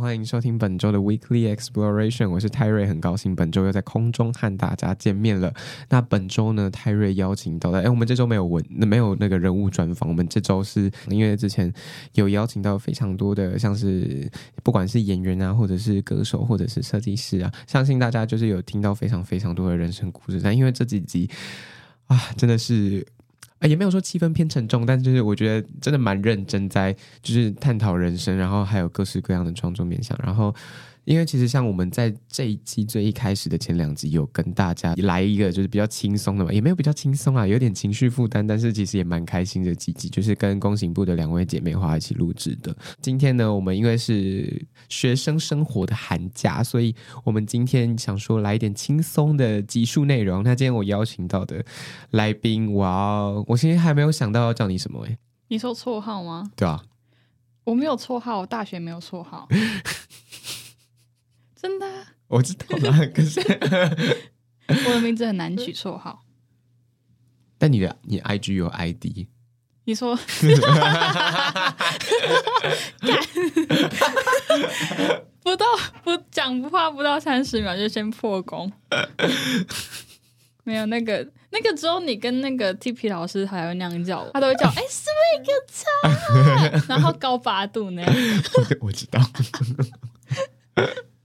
[0.00, 5.52] 欢迎收听本周的 Weekly Exploration，我是泰瑞，很高兴本周又在空中和大家见面了。
[5.90, 11.70] 那本周呢，泰瑞邀请到的，哎，我们这周没有文，没有那个人物专访，我们这周是因为之前
[12.14, 14.26] 有邀请到非常多的，像是
[14.62, 20.40] 不管是演员啊，或者是歌手，或者是设计师啊，相信大家就是有听到非常非常多的人生故事。
[20.42, 21.28] 但因为这几集
[22.06, 23.06] 啊，真的是。
[23.60, 30.52] 啊，也没有说气氛偏沉重，但就是我觉得真的蛮认真，在就是探讨人生，然后还有各式各样的创作面向，然后。
[31.10, 42.72] 因为其实像我们在这一季最一开始的前两集有跟大家来一个就是比较轻松的嘛，也没有比较轻松啊，有点情绪负担，但是其实也蛮开心的几集，就是跟工行部的两位姐妹花一起录制的。
[43.02, 50.44] 今天呢，我们因为是学生生活的寒假，所以我们今天想说来一点轻松的集数内容。
[50.44, 51.64] 那今天我邀请到的
[52.12, 56.52] 来宾，哇哦，我今天还没有想到要叫你什么哎，你说绰号吗？
[56.54, 56.84] 对啊，
[57.64, 59.48] 我没有绰号，我大学没有绰号。
[61.60, 61.86] 真的，
[62.28, 62.98] 我知道啦。
[63.14, 63.40] 可是
[64.86, 66.24] 我的名字很难取绰号。
[67.58, 69.26] 但你的你 IG 有 ID？
[69.84, 70.16] 你说，
[75.42, 75.66] 不到
[76.04, 78.70] 不讲不话不到三十秒就先破功。
[80.64, 85.82] 没有那个那个只有你跟那个 TP 老师还会那样叫我，他都会叫 哎，是不是一个菜？
[86.88, 88.14] 然后高八度那样。
[88.80, 89.20] 我知道。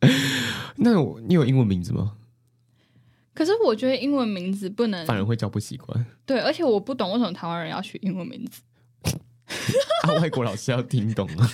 [0.78, 2.14] 那我你有英文名字吗？
[3.34, 6.06] 可是我觉得英文名字不能，反而会叫不习惯。
[6.26, 8.62] 对，而且我不懂为什么台湾人要取英文名字。
[10.08, 11.52] 啊，外国老师要听懂啊。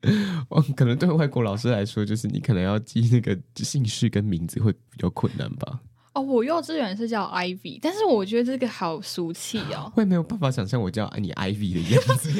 [0.76, 5.80] 可能对外国老师来说，就是你可能要记那个姓氏跟名字会比较困难吧。
[6.12, 9.90] 哦，我幼稚园是叫 Ivy，但是我觉得这个好俗气哦。
[9.94, 12.30] 会没有办法想象我叫你 Ivy 的样子。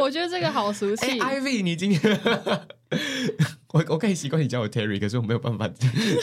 [0.00, 1.18] 我觉得这个好俗气。
[1.18, 2.20] 欸，Ivy，你今天。
[3.72, 5.68] 我我可以习惯你叫我 Terry，可是我没有办法，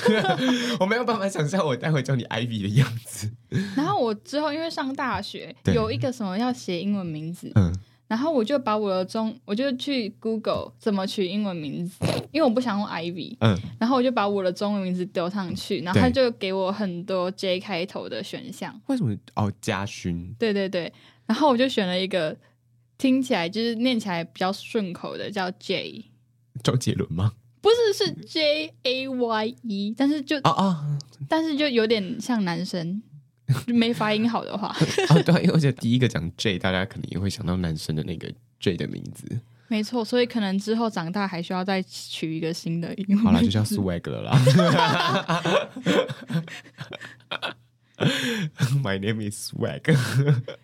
[0.79, 3.31] 我没有办法想象我待会叫你 Ivy 的样子。
[3.75, 7.71] 然后我之后因为上大学有一个什么要写英文名字，嗯，
[8.07, 18.81] 然后我就把我的中，我就去 Google 怎么取英文名字，因为我不想用 Ivy，嗯，然后我就把我的中文名字丢上去，然后他就给我很多 J 开头的选项。
[18.87, 19.15] 为什么？
[19.35, 20.33] 哦，嘉勋。
[20.39, 20.91] 对对对，
[21.27, 22.35] 然后我就选了一个
[22.97, 26.05] 听起来就是念起来比较顺口的，叫 J。
[26.63, 27.33] 周杰伦吗？
[27.61, 33.01] 不是，是 J A Y E，但是就啊啊，但是就有点像男生，
[33.65, 34.67] 就没发音好的话。
[35.09, 39.25] 啊，对，因为我觉得第一个讲 J，大家可能也会想到男生的那个 J 的名字。
[39.67, 43.25] 没错，所以可能之后长大还需要再取一个新的英文。
[43.25, 44.39] 好了，就叫 Swag 了啦。
[48.83, 49.81] My name is Swag，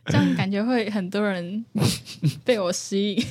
[0.05, 1.65] 这样感觉会很多人
[2.43, 3.25] 被我吸引。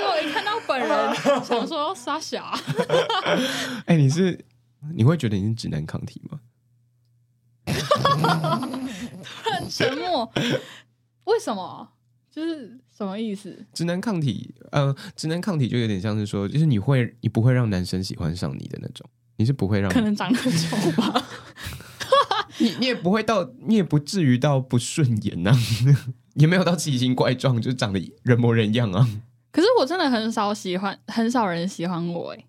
[0.00, 2.42] 结果一看到本人， 想说傻小。
[3.86, 4.44] 哎、欸，你是
[4.94, 6.40] 你会觉得你是直男抗体吗？
[7.66, 10.32] 突然沉默，
[11.24, 11.92] 为什么？
[12.30, 13.66] 就是什么意思？
[13.74, 21.26] 直男抗体，呃，直男抗体就有点像是说，就是你会，你不会让男生喜欢上你的那种，你是不会让，可能长得很丑吧？
[22.58, 25.56] 你你也不会到，你也不至于到不顺眼呐、啊，
[26.34, 29.08] 也没有到奇形怪状，就长得人模人样啊。
[29.52, 32.44] 可是我真的很少喜欢，很少人喜欢我哎。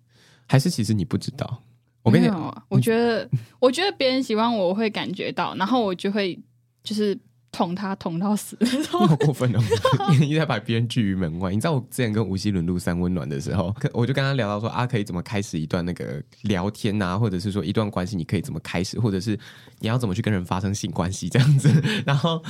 [0.48, 1.62] 还是其实你不知道？
[2.02, 3.28] 我跟你讲，啊，我觉得，
[3.60, 6.38] 我觉得别人喜欢我，我会感觉到，然后我就会
[6.82, 7.16] 就是
[7.52, 8.56] 捅他捅到死。
[8.60, 9.60] 你好过分哦！
[10.20, 11.52] 你在把别人拒于门外。
[11.52, 19.38] 你知道我之前跟吴希伦录三温暖的时候， 我就跟他聊到说啊，可以怎么开始一段那个聊天啊，或者是说一段关系，你可以怎么开始，或者是
[19.78, 21.70] 你要怎么去跟人发生性关系这样子，
[22.04, 22.42] 然后。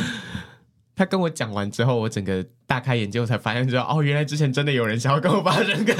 [0.94, 5.94] 他跟我讲完之后，我整个大开眼界，我才发现，说哦，原来之前真的有人想要跟我发生个。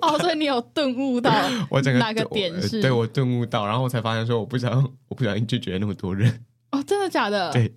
[0.00, 1.32] 哦，所以你有顿悟到
[1.70, 2.80] 我整个哪个点是？
[2.82, 4.72] 对，我顿悟到，然后我才发现说，我不想，
[5.08, 6.44] 我不小心拒绝了那么多人。
[6.70, 7.52] 哦，真的假的？
[7.52, 7.72] 对，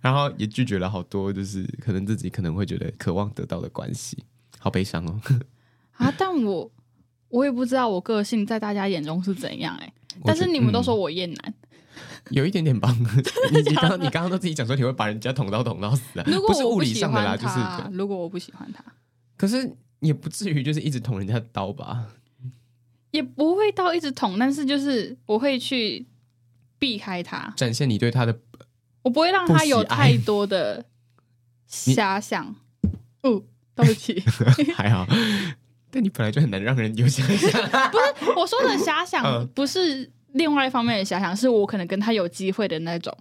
[0.00, 4.24] 然后也拒绝了好多，就是可能自己可能会觉得渴望得到的关系，
[4.58, 5.20] 好悲伤哦。
[5.96, 6.68] 啊，但我
[7.28, 9.92] 我也不知道我个性在大家眼中是怎样哎、欸。
[10.24, 11.54] 但是你们都说我厌男，
[12.30, 12.94] 有一点点帮。
[13.52, 16.24] 你你刚你刚刚都自己讲说你会把人家捅刀捅到死啊？
[16.26, 17.54] 如果不，不是物理上的啦，就是
[17.96, 18.82] 如果我不喜欢他，
[19.36, 22.06] 可是也不至于就是一直捅人家刀吧？
[23.10, 26.04] 也不会到一直捅，但是就是我会去
[26.78, 28.36] 避开他，展现你对他的，
[29.02, 30.84] 我不会让他有太多的
[31.68, 32.54] 遐想。
[33.22, 33.42] 哦，
[33.74, 34.20] 对不起，
[34.74, 35.06] 还好。
[35.90, 43.16] 但你本来就很难让人有遐想，不是我说的遐想，不是另外一方面的遐想，是我可能跟他有机会的那种。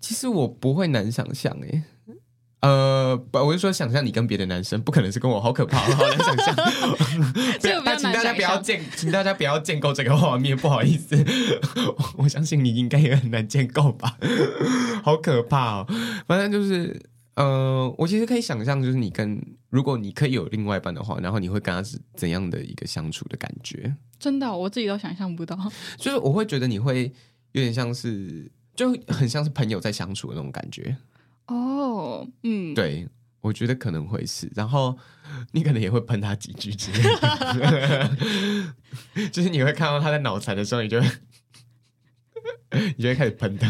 [0.00, 1.82] 其实我不会难想象诶，
[2.60, 6.54] 呃，不，我是说想象你跟别的男生，不可能是跟我，好可怕， 好难想象。
[7.84, 11.24] 那请大家不要建，请大家不要建构这个画面，不好意思，
[12.18, 14.16] 我相信你应该也很难建构吧，
[15.02, 15.86] 好可怕哦，
[16.26, 17.13] 反正就是。
[17.36, 19.40] 呃，我其实可以想象，就是你跟
[19.70, 23.96] 如果你可以有另外一半的话，然后你会跟他是怎样的一个相处的感觉？
[24.18, 25.58] 真的，我自己都想象不到。
[25.98, 27.12] 就是我会觉得你会
[27.52, 30.96] 有点像是，就很像是朋友在相处的那种感觉。
[31.46, 33.08] 哦，嗯，对，
[33.40, 34.50] 我觉得可能会是。
[34.54, 34.96] 然后
[35.52, 38.16] 你可能也会喷他几句之类的，
[39.32, 41.08] 就是你会看到他在脑残的时候，你就会。
[42.96, 43.68] 你就会开始喷他，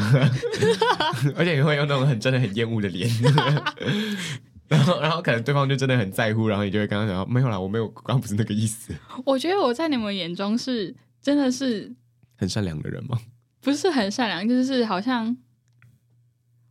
[1.37, 3.09] 而且你会用那种很真的很厌恶的脸，
[4.69, 8.94] 然后然后可能对方就真的很在乎，然后你就会跟他讲没有啦，我没有，刚刚不是那个意思。
[9.25, 11.94] 我觉得我在你们眼中是真的是
[12.37, 13.19] 很善良的人吗？
[13.61, 15.37] 不是很善良，就是好像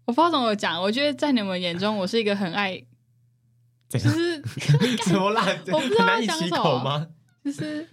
[0.05, 0.81] 我不知道怎么讲。
[0.81, 2.83] 我觉得在你们眼中，我是一个很爱，
[3.89, 4.41] 就是
[5.05, 5.45] 什么啦？
[5.71, 7.07] 我不知道难以启口吗？
[7.45, 7.87] 就是。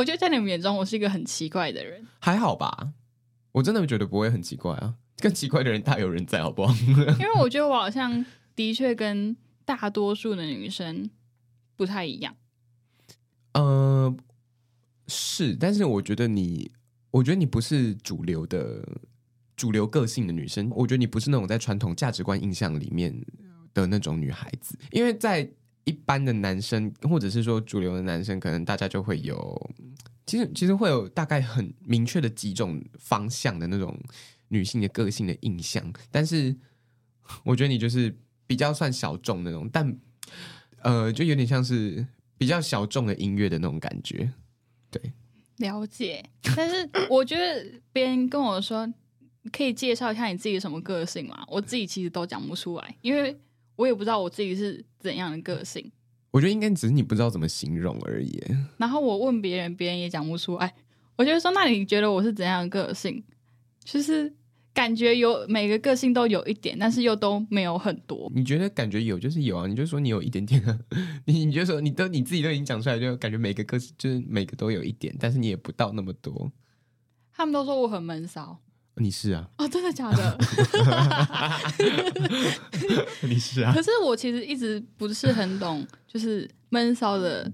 [0.00, 2.06] 我觉得在你们眼中，我是一个很奇怪的人。
[2.20, 2.94] 还好吧，
[3.52, 4.94] 我真的觉得不会很奇怪啊。
[5.18, 6.74] 更奇怪的人大有人在，好不好？
[7.18, 8.24] 因为我觉得我好像
[8.56, 9.36] 的确跟
[9.66, 11.10] 大多数的女生
[11.76, 12.34] 不太一样。
[13.52, 14.16] 呃，
[15.06, 16.70] 是，但是我觉得你，
[17.10, 18.82] 我觉得你不是主流的
[19.54, 20.70] 主流个性的女生。
[20.70, 23.14] 我觉得你不是那种在传统价值观印象里面
[23.74, 25.52] 的那种女孩子，因为在。
[25.84, 29.70] 一般的男生，或者是说主流的男生，可能大家就会有，
[30.26, 33.98] 其实其实会有大概很明确的几种方向的那种
[34.48, 35.92] 女性的个性的印象。
[36.10, 36.54] 但是
[37.44, 38.14] 我觉得你就是
[38.46, 39.98] 比较算小众那种，但
[40.82, 42.06] 呃，就有点像是
[42.36, 44.30] 比较小众的音乐的那种感觉。
[44.90, 45.12] 对，
[45.56, 46.24] 了解。
[46.56, 48.86] 但是我觉得别人跟我说，
[49.50, 51.44] 可以介绍一下你自己什么个性吗？
[51.48, 53.40] 我自己其实都讲不出来，因为。
[53.80, 55.90] 我也不知道我自己是怎样的个性，
[56.30, 58.38] 我觉得应该只是你不知道怎么形容而已。
[58.76, 60.74] 然后我问别人，别人也讲不出来。
[61.16, 63.24] 我就说，那你觉得我是怎样的个性？
[63.82, 64.30] 就是
[64.74, 68.30] 感觉有每个个性都有一点，但是又都没有很多。
[68.34, 69.66] 你觉得感觉有就是有啊？
[69.66, 70.78] 你就说你有一点点啊？
[71.24, 76.52] 你你就说你都你自己都已经讲出来，就感觉每个个性就是每个都有一点，但是你也不到那么多。
[77.32, 78.60] 他们都说我很闷骚。
[78.96, 79.48] 你是啊？
[79.56, 80.38] 哦，真的假的？
[83.22, 83.72] 你是啊？
[83.72, 87.50] 可是我其实一直不是很懂，就是闷骚的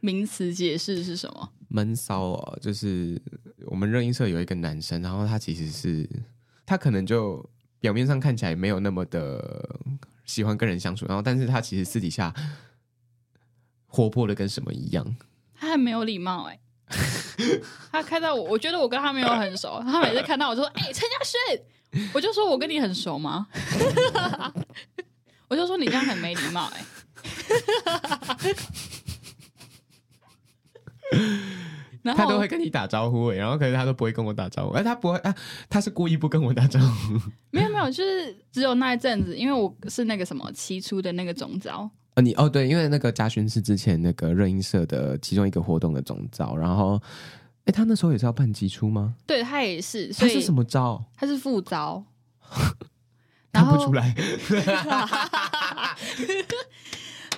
[0.00, 1.52] 名词解释是什么？
[1.68, 3.20] 闷骚哦，就是
[3.66, 6.08] 我们热音社有一个男生，然后他其实是
[6.66, 7.48] 他可能就
[7.78, 9.78] 表面上看起来没有那么的
[10.24, 12.34] 喜欢跟人相处，然后但是他其实私底下
[13.86, 15.16] 活泼的跟什么一样？
[15.54, 16.60] 他很没有礼貌哎、欸。
[17.92, 19.80] 他看到我，我觉得我跟他没有很熟。
[19.84, 21.38] 他每次看到我就说：“哎、欸，陈嘉轩。”
[22.14, 23.46] 我就说：“我跟你很熟吗？”
[25.48, 26.84] 我就说：“你这样很没礼貌。”哎，
[32.02, 34.74] 然后他都会跟你打招呼，哎，然后可是他都不会跟我打招呼。
[34.74, 35.34] 哎，他不会啊，
[35.68, 37.20] 他是故意不跟我打招呼。
[37.50, 41.90] 没有没有，就是只有那一阵子，因为我是那个什么期初的那个总召。
[42.20, 47.00] 呃，你哦对，因为那个嘉勋是之前那个热音社的其中一个活动的总召，然后，
[47.64, 49.14] 哎，他那时候也是要办季初吗？
[49.26, 51.02] 对，他也是，他是什么招？
[51.16, 52.04] 他是副招，
[53.52, 54.14] 看不出来。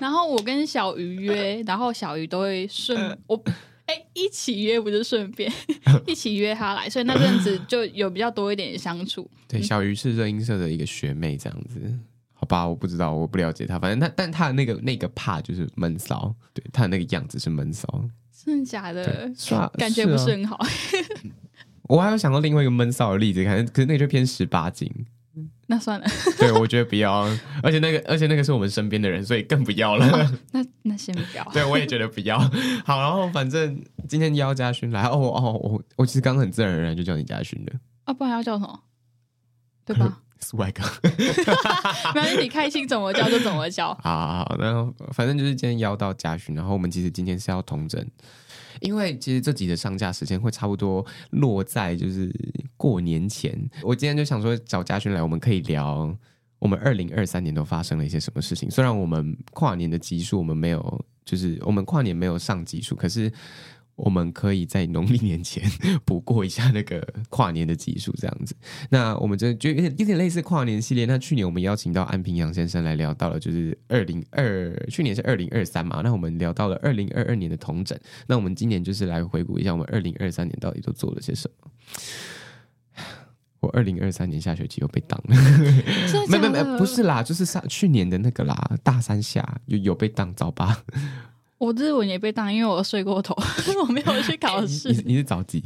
[0.00, 3.40] 然后我跟小鱼约，然后小鱼都会顺我，
[3.86, 5.52] 哎，一起约不是顺便
[6.06, 9.30] 一起约他来，所以那阵子就有比较多一点相处。
[9.46, 11.80] 对，小鱼是热音社的一个学妹，这样子。
[12.42, 13.78] 好吧，我不知道，我不了解他。
[13.78, 17.86] 反正他，但他的那个那个怕就是闷骚，对，他的那个样子是闷骚。
[18.44, 19.32] 真的假的？
[19.36, 20.56] 是啊，感觉不是很好。
[20.56, 20.66] 啊、
[21.86, 24.90] 我还有想到另外一个闷骚的例子，可能可是那个就偏十八禁。
[25.68, 26.06] 那算了。
[26.36, 27.20] 对，我觉得不要。
[27.62, 30.04] 而且那个，而且那个是我们身边的人，所以更不要了。
[30.08, 31.44] 哦、那那先不要。
[31.52, 32.40] 对，我也觉得不要。
[32.84, 35.04] 好，然后反正今天邀嘉勋来。
[35.04, 37.72] 哦哦，我我其实刚刚很自然而然就叫你嘉勋了。
[38.02, 38.80] 啊，不然要叫什么？
[39.84, 40.20] 对吧？
[40.42, 40.74] Swag。
[42.12, 43.94] 反正你开心怎么叫就怎么叫。
[43.94, 48.04] 好 好好，然后反正就是今天邀到嘉勋，然后我们其实今天是要同整，
[48.80, 52.30] 因为其实这集的上架时间会差不多落在就是
[52.76, 53.58] 过年前。
[53.82, 56.14] 我今天就想说找嘉勋来，我们可以聊
[56.58, 58.70] 我们二零二三年都发生了一些什么事情。
[58.70, 63.32] 虽然我们跨年的集数我们没有，就是我们跨年没有上集数，可是。
[64.02, 65.62] 我们可以在农历年前
[66.04, 68.52] 补过一下那个跨年的集数，这样子。
[68.90, 71.06] 那我们这就有点有点类似跨年系列。
[71.06, 76.00] 那去年我们邀请到安平洋先生来聊到了，就是二零二去年是二零二三嘛。
[76.02, 77.96] 那我们聊到了二零二二年的同整。
[78.26, 81.70] 那我们今年就是来回顾一下我们二零二三年到底都做了些什么。
[83.60, 85.36] 我二零二三年下学期又被当了，
[86.28, 90.76] 没没没，不是啦，就是上去年的那个啦，大三下有有被当，早八。
[91.62, 93.36] 我日文也被当，因为我睡过头，
[93.82, 94.92] 我没有去考试。
[94.92, 95.62] 你你是早几？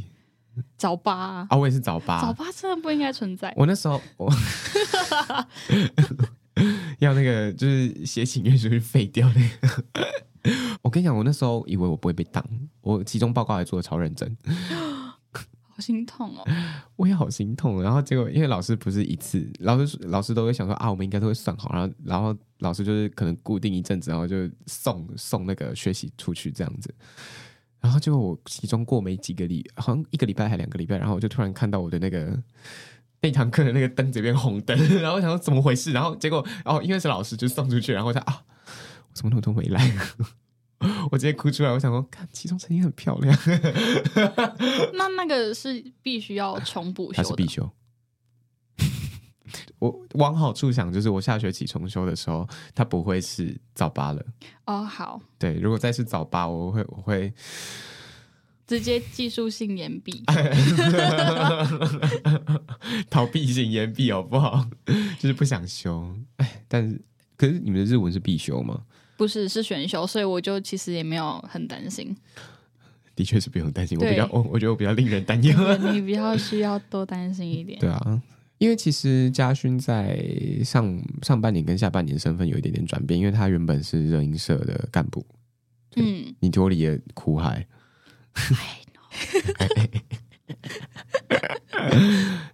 [0.77, 1.47] 早八啊！
[1.49, 2.21] 啊，我也是早八。
[2.21, 3.51] 早八真的不应该存在。
[3.57, 4.31] 我那时候我
[6.99, 9.83] 要那个就是写请愿书废掉那个。
[10.83, 12.45] 我跟你讲，我那时候以为我不会被当，
[12.81, 14.37] 我期中报告还做的超认真。
[15.77, 16.43] 好心痛哦！
[16.97, 17.83] 我也好心痛。
[17.83, 21.71] 然后结果，因为老师不是一次，老师老师都会想说啊，我们应该都会算好。
[21.71, 26.91] 然后，然后老师就是可能固定一阵子，然后就送送那个学习出去这样子。
[27.79, 32.35] 然后结果我期中过没几个礼，好像一个礼拜还两个礼拜，然后我就突然看到我的那个
[33.21, 35.91] 那堂课的那个灯这边红灯， 然后想说怎么回事？
[35.91, 39.95] 然后结果然哦，因为是老师就送出去，然后他啊，我怎么那么多没来？
[41.11, 43.37] 我直接哭出来，我想说，看其中曾经很漂亮。
[44.93, 47.69] 那那个是必须要重补修的，还是必修？
[49.79, 54.23] 我往好处想，就是我下学期重修的时候，它不会是早八了。
[54.65, 55.21] 哦，好。
[55.39, 57.33] 对，如果再是早八，我会我会
[58.65, 60.23] 直接技术性延毕，
[63.09, 64.67] 逃避性延毕，好不好？
[65.19, 66.15] 就是不想修。
[66.37, 67.01] 哎，但是
[67.37, 68.83] 可是你们的日文是必修吗？
[69.17, 72.15] 不是，是选修，所以我就其实也没有很担心。
[73.15, 75.77] 的确是不用担心，我比较，我我觉得我比较令人担忧。
[75.91, 77.79] 你比较需要多担心一点。
[77.81, 78.21] 对啊，
[78.59, 80.23] 因为其实嘉勋在
[80.63, 85.25] 上上半年跟下半年身份有一点点转变，因为他原本是热音社的干部。
[85.95, 87.65] 嗯，你脱离了苦海。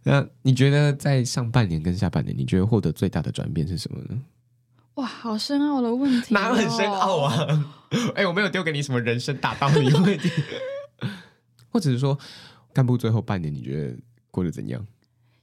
[0.03, 4.21] 那你觉得在上半年跟下半年，你觉得获得最大的转变是什么呢？
[4.95, 7.65] 哇，好深奥的问题，哦，哪有很深奥啊？
[8.15, 10.29] 哎、欸，我没有丢给你什么人生大道理问题，
[11.69, 12.17] 或者是说，
[12.73, 13.97] 干部最后半年你觉得
[14.31, 14.85] 过得怎样？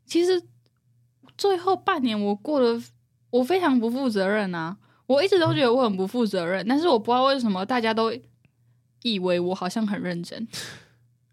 [0.04, 0.42] 其实
[1.36, 2.82] 最后半年我过得
[3.30, 4.76] 我非常不负责任啊！
[5.06, 8.12] 我一直都觉得我很不负责任，嗯、但是我不知道为什么大家都
[9.02, 10.46] 以为我好像很认真。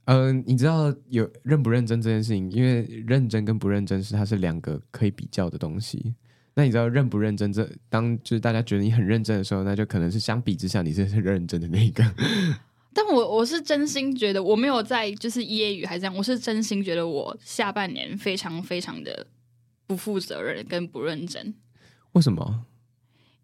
[0.05, 6.15] 嗯、呃，你知道有认不认真这件事情，因为认真跟不认真是它是两个可以比较的东西。
[6.57, 7.53] 那你知道认不认真？
[7.53, 12.03] 这当就是大家觉得你很认真的时候，那就可能是相比之下你是很认真的那一个。
[12.95, 15.45] 但我我是真心觉得我没有在就是揶
[15.79, 19.27] 揄还是这样，我是真心觉得我下半年非常非常的
[19.85, 21.53] 不负责任跟不认真。
[22.13, 22.65] 为什么？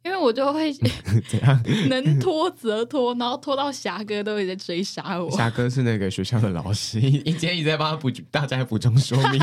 [0.03, 0.71] 因为我就会
[1.29, 5.31] 怎样 能拖则拖，然后拖到霞哥都一直在追杀我。
[5.31, 9.39] 霞哥是那个学校的老师，你今天一直在帮他补，大家补充说明。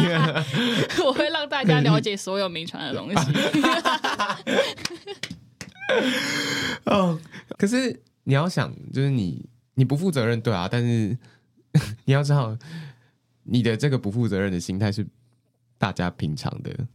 [1.05, 3.33] 我会让大家了解所有名传的东西。
[6.85, 7.19] 哦，
[7.57, 11.17] 可是你要想，就是你你不负责任，对啊，但是
[12.05, 12.55] 你要知道，
[13.45, 15.07] 你的这个不负责任的心态是
[15.79, 16.87] 大家平常的，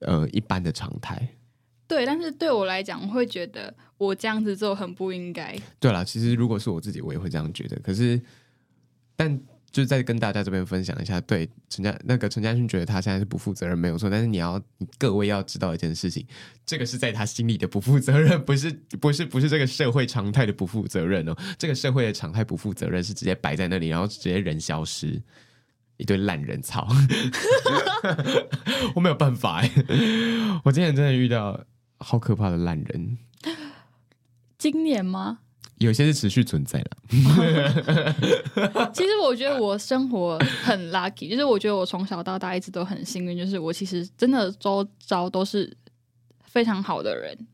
[0.00, 1.36] 呃，一般的常态。
[1.92, 5.54] 对，但是对我来讲，我会觉得我这样子做很不应该。
[5.78, 7.78] 对啦，其实如果是我自己，我也会这样觉得。
[7.80, 8.18] 可是，
[9.14, 9.38] 但
[9.70, 16.26] 就再跟大家这边分享一下，对陈家那个陈家勋觉得他现在是不负责任没有错，但是你要你各位要知道一件事情，
[16.64, 21.36] 这个是在他心里的不负责任，不是不是不是这个社会常态的不负责任哦。
[21.58, 25.20] 这个社会的常态不负责任是直接摆在那里，然后直接人消失，
[25.98, 26.88] 一堆烂人草。
[28.96, 29.70] 我没有办法哎，
[30.64, 31.62] 我今天真的遇到。
[32.02, 33.18] 好可怕的烂人！
[34.58, 35.38] 今年吗？
[35.78, 36.90] 有些是持续存在的。
[38.92, 45.76] 其实我觉得我生活很 lucky，就是我觉得我从小到大一直都很幸运，就是我其实真的周遭都是
[46.44, 47.46] 非常好的人。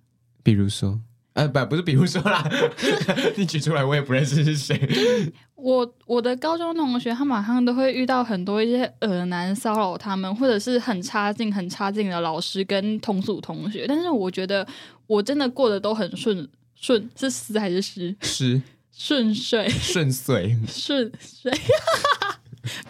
[0.43, 1.01] 比如说。
[1.39, 2.45] 呃，不，不是，比如说啦，
[3.37, 5.33] 你举出来，我也不认识是谁。
[5.55, 13.85] 我我的高中同学，他马上都会遇到很多一些恶男骚扰他们，或者是很差劲、很差劲的老师跟同组同学。
[13.87, 14.67] 但是我觉得
[15.07, 18.15] 我真的过得都很顺顺，是丝还是湿？
[18.21, 18.61] 湿，
[18.93, 21.53] 顺遂，顺遂， 顺遂。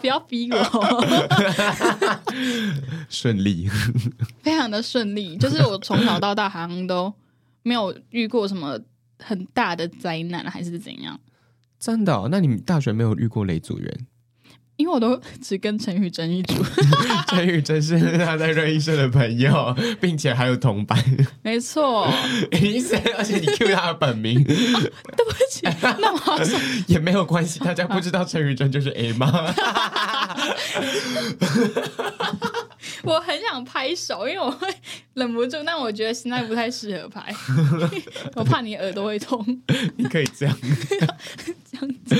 [0.01, 1.05] 不要逼我，
[3.09, 3.69] 顺利，
[4.41, 5.37] 非常的顺利。
[5.37, 7.13] 就是我从小到大好像都
[7.63, 8.79] 没有遇过什么
[9.19, 11.19] 很大的灾难，还是怎样？
[11.79, 12.27] 真的、哦？
[12.31, 14.07] 那你大学没有遇过雷组员？
[14.75, 16.53] 因为我都只跟陈宇珍一组，
[17.27, 20.97] 陈宇珍是他在热音社的朋友，并且还有同班。
[21.41, 26.39] 没错，而且你 Q 他的本名， 对不起，那我
[26.87, 29.53] 也没有关系，大家不知道陈宇珍就是 A 吗？
[33.03, 34.67] 我很想拍手，因为我会
[35.13, 37.33] 忍不住，但我觉得现在不太适合拍，
[38.35, 39.43] 我怕你耳朵会痛。
[39.97, 40.57] 你可以这样，
[41.71, 42.15] 这样子。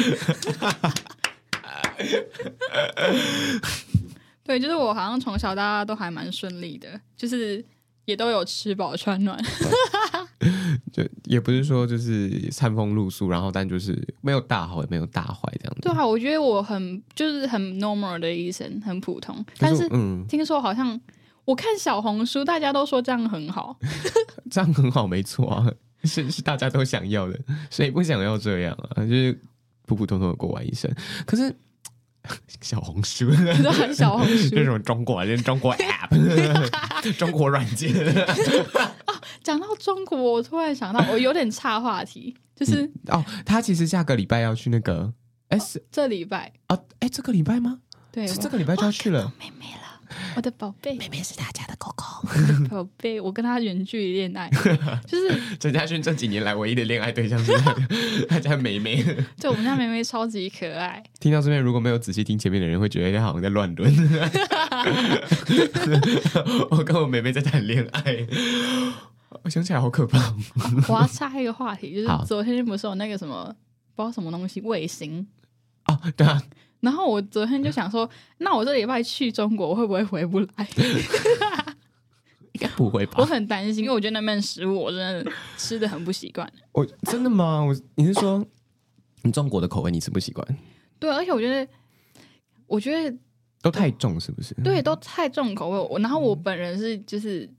[4.44, 7.64] 对，就是我好像从小到大都还蛮顺利的，就是
[8.06, 9.38] 也都有吃饱穿暖，
[10.92, 15.82] 就也不是说就是餐风露宿，然后但就是没有大好也没有大坏这样子。
[15.82, 19.44] 对啊，我觉得我很就是很 normal 的医生，很普通。
[19.58, 21.00] 但是嗯，听说好像
[21.46, 23.78] 我看小红书，大家都说这样很好，
[24.50, 25.72] 这样很好，没错啊，
[26.04, 29.06] 是是大家都想要的，谁不想要这样啊？
[29.06, 29.40] 就是
[29.86, 30.92] 普普通通的过完一生，
[31.26, 31.56] 可是。
[32.62, 37.94] 小红书，很小红书，这是什么中国，人中国 app， 中国软件。
[37.94, 45.14] 哦，讲到中国，我突然想到，我有点岔话题，就是、嗯、哦，他其实下个礼拜要去那个，
[45.50, 47.80] 哎、哦，是这礼拜啊，哎、哦，这个礼拜吗？
[48.12, 49.32] 对，是这个礼拜就要去了。
[49.40, 49.89] 妹妹了。
[50.36, 52.04] 我的宝贝，妹妹是他家的狗狗。
[52.70, 54.50] 宝贝，我跟他远距离恋爱，
[55.06, 57.74] 就是陈嘉勋这几年来唯一的恋爱对象是他，
[58.28, 59.04] 他家妹妹。
[59.40, 61.02] 对，我们家妹妹超级可爱。
[61.20, 63.94] 听到这边，如果没有仔细听前面的人，会觉得他好像在乱伦。
[66.72, 68.28] 我跟我妹妹在谈恋爱，
[69.44, 70.36] 我想起来好可怕。
[70.88, 73.56] 我要插一个话题，就是昨天不是有那个什么，
[73.96, 75.28] 不知道什么东西卫星
[75.86, 76.42] 哦，对啊。
[76.82, 80.48] 然后我昨天就想说，那我这礼拜去中国我会不会回不来？
[82.54, 83.16] 应 该不会吧。
[83.18, 86.50] 我很担心，因为我觉得那边食物我真的吃的很不习惯。
[86.72, 87.62] 我真的吗？
[87.62, 88.46] 我你是说
[89.24, 90.48] 你中国的口味你吃不习惯？
[91.00, 91.70] 对，而且我觉得，
[92.68, 93.18] 我觉得
[93.62, 94.54] 都太重，是不是？
[94.64, 95.78] 对，都太重口味。
[95.92, 97.50] 我然后我本人是就是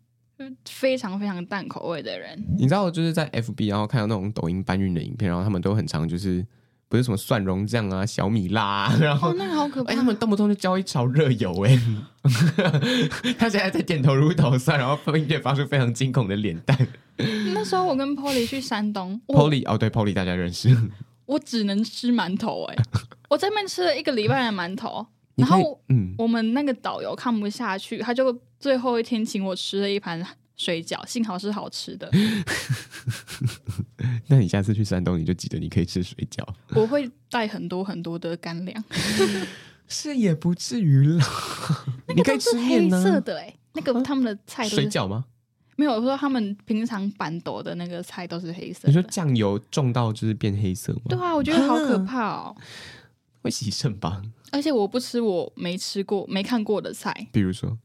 [0.64, 2.42] 非常非常淡口味的人。
[2.58, 6.46] 你知道，我就是在 FB 然后看到那种抖音搬运的影片，然后他们都很常就是。
[6.90, 9.92] 不是什么蒜蓉酱啊、小米辣、啊，然后、哦、那个好可怕！
[9.92, 11.78] 哎，他们动不动就浇一勺热油，哎，
[13.38, 16.76] 他现在在点头如捣蒜，然后并且发出非常惊恐的脸蛋。
[17.54, 20.76] 那时候我跟 Polly 去山东，Polly 哦，对，Polly 大家认识。
[21.26, 22.76] 我只能吃馒头，哎，
[23.30, 30.26] 我在那边吃了一个礼拜的馒头，然后嗯，我们那个导游看不下去，他就最后一天请我吃了一盘。
[30.60, 32.06] 水饺幸好是好吃的。
[34.28, 36.46] 那你下次去山东，你就记得你可以吃水饺。
[36.76, 38.84] 我会带很多很多的干粮。
[39.88, 41.18] 是也不至于了。
[42.08, 45.24] 那个都是黑色的哎、欸，那个他们的菜都是水饺吗？
[45.76, 48.86] 没有，我说他们平常板斗的那个菜都是黑色。
[48.86, 51.00] 你说酱油重到就是变黑色吗？
[51.08, 52.54] 对啊，我觉得好可怕哦。
[53.40, 54.20] 会洗肾吧？
[54.52, 57.78] 而且我不吃我没吃过、没看过的菜，比如说。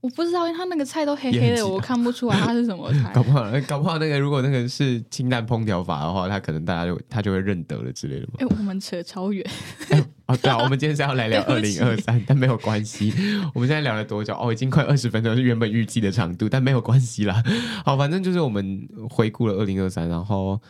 [0.00, 3.10] 我不知道，因为他那个菜都黑黑的，我看不出来它是什么菜。
[3.14, 8.34] 搞不好，搞不好那个如果那个是清淡烹调法的话，他可能大家就他就会认得了之类的嘛。
[8.38, 9.44] 哎、欸，我们扯超远。
[9.90, 13.12] 哎、 哦，对啊，我们今天是要来聊 二零二三，但没有关系。
[13.52, 14.32] 我们现在聊了多久？
[14.34, 17.42] 哦，已经快二十分钟，是原本预计的长度，但没有关系啦。
[17.84, 20.60] 好，反正就是我们回顾了二零二三，然后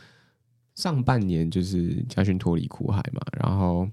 [0.74, 3.86] 上半年就是嘉勋脱离苦海嘛，然后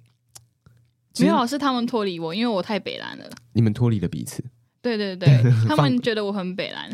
[1.19, 3.25] 没有是他们脱离我，因为我太北蓝了。
[3.51, 4.41] 你们脱离了彼此。
[4.85, 6.93] 对对对，他们觉得我很北蓝，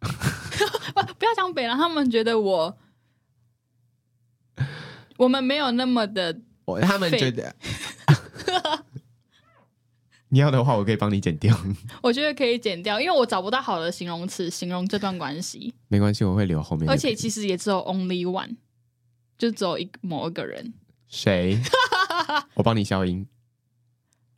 [0.00, 2.76] 不要讲北蓝，他们觉得我，
[5.16, 6.40] 我们没有那么的，
[6.82, 7.54] 他们觉得，
[10.30, 11.56] 你要的话，我可以帮你剪掉。
[12.02, 15.72] 我觉得可以剪掉，因为我找不到好的形容词形容这段关系。
[15.86, 16.90] 没关系，我会留后面。
[16.90, 18.56] 而且其实也只有 only one，
[19.38, 20.74] 就只有一某一个人。
[21.06, 21.60] 谁？
[22.54, 23.24] 我帮你消音。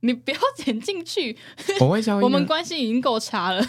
[0.02, 1.36] 你不要剪进去，
[1.80, 2.22] 我会消音。
[2.24, 3.64] 我们关系已经够差了。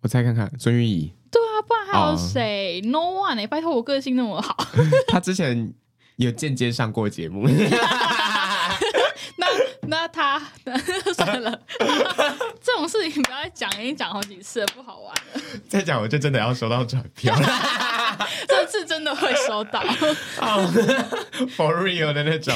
[0.00, 1.12] 我再看看，孙玉怡。
[1.30, 4.56] 对啊，不然还有谁、哦、？No one 哎、欸，拜托我个性那么好。
[5.08, 5.72] 他之前
[6.16, 7.46] 有间接上过节目。
[9.94, 10.42] 那那他
[11.14, 11.56] 算了，
[12.60, 15.40] 这种事情不要再讲，已经讲好几次了，不好玩了。
[15.68, 17.48] 再讲我就真的要收到转票了。
[18.48, 19.80] 这次真的会收到。
[21.56, 22.52] For real 的那种。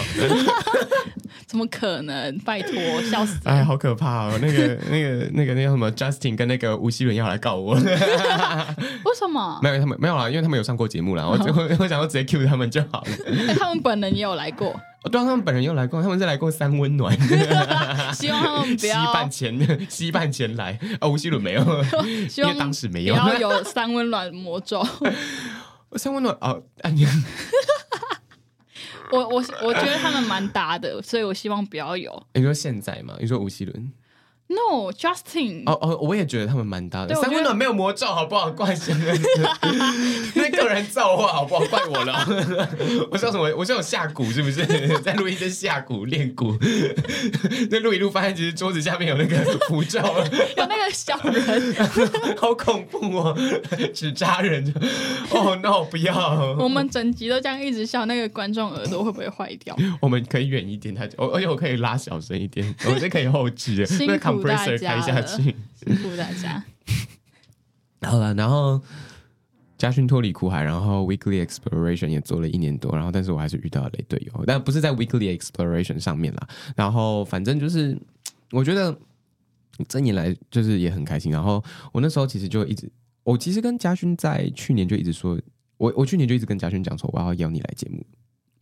[1.46, 2.37] 怎么可能？
[2.40, 2.72] 拜托，
[3.03, 3.38] 笑死！
[3.44, 4.38] 哎，好可怕哦！
[4.42, 7.74] 那个、那个、那个、那个什么，Justin 跟那个吴希伦要来告我。
[7.74, 7.81] 为
[9.16, 9.59] 什么？
[9.62, 11.24] 没有他们没有啦，因为他们有上过节目啦。
[11.27, 13.55] 我我我想要直接 cue 他们就好了。
[13.59, 17.17] 他们本人也有来过哦，对啊，他们本人又来过，他们是来过三温暖，
[18.15, 21.65] 希望他们不要 西半前西半前来哦，吴希伦没有，
[22.29, 24.85] 希望当时没有，不要有三温暖魔咒。
[25.97, 27.07] 三温暖哦，啊你。
[29.11, 32.27] 我我我觉得他们蛮搭的，所以我希望不要有。
[32.35, 33.15] 你说现在吗？
[33.19, 33.93] 你说吴希伦
[34.49, 35.63] ？No，Justin。
[35.67, 37.15] 哦哦，我也觉得他们蛮搭的。
[37.15, 38.51] 三温暖没有魔咒，好不好？
[38.51, 38.95] 怪谁？
[40.35, 41.65] 那个人造化，好不好？
[41.67, 42.27] 怪我了。
[43.11, 43.53] 我叫什么？
[43.57, 44.65] 我说有下蛊是不是？
[45.01, 46.59] 在录音在下蛊练蛊。
[47.71, 49.37] 那录一录，发现其实桌子下面有那个
[49.69, 51.75] 符咒，有那个小人，
[52.37, 53.37] 好恐怖哦！
[53.95, 54.73] 纸扎人。
[55.31, 56.57] 哦、oh,，no，不要。
[56.59, 59.77] 我们整集都这样一直笑，那个观众耳朵会不会坏掉？
[60.01, 63.85] 我们可以远一点，他就，而且我可以拉小声一点，我这可以后置。
[63.87, 65.55] 辛苦大家了，辛
[66.03, 66.64] 苦大家。
[68.03, 68.81] 好了，然后
[69.77, 76.48] 家训脱离苦海，然后 Weekly Exploration 也做了一年多，然后但是我还是遇到了雷队友，但不是在 Weekly Exploration 上面啦。
[76.77, 77.98] 然后反正就是，
[78.53, 78.96] 我觉得
[79.88, 81.31] 这年来就是也很开心。
[81.33, 82.90] 然后我那时候其实就一直，
[83.24, 85.38] 我其实跟家勋在去年就一直说，
[85.77, 88.05] 我我去年就一直跟家训讲说，我要邀你来节目。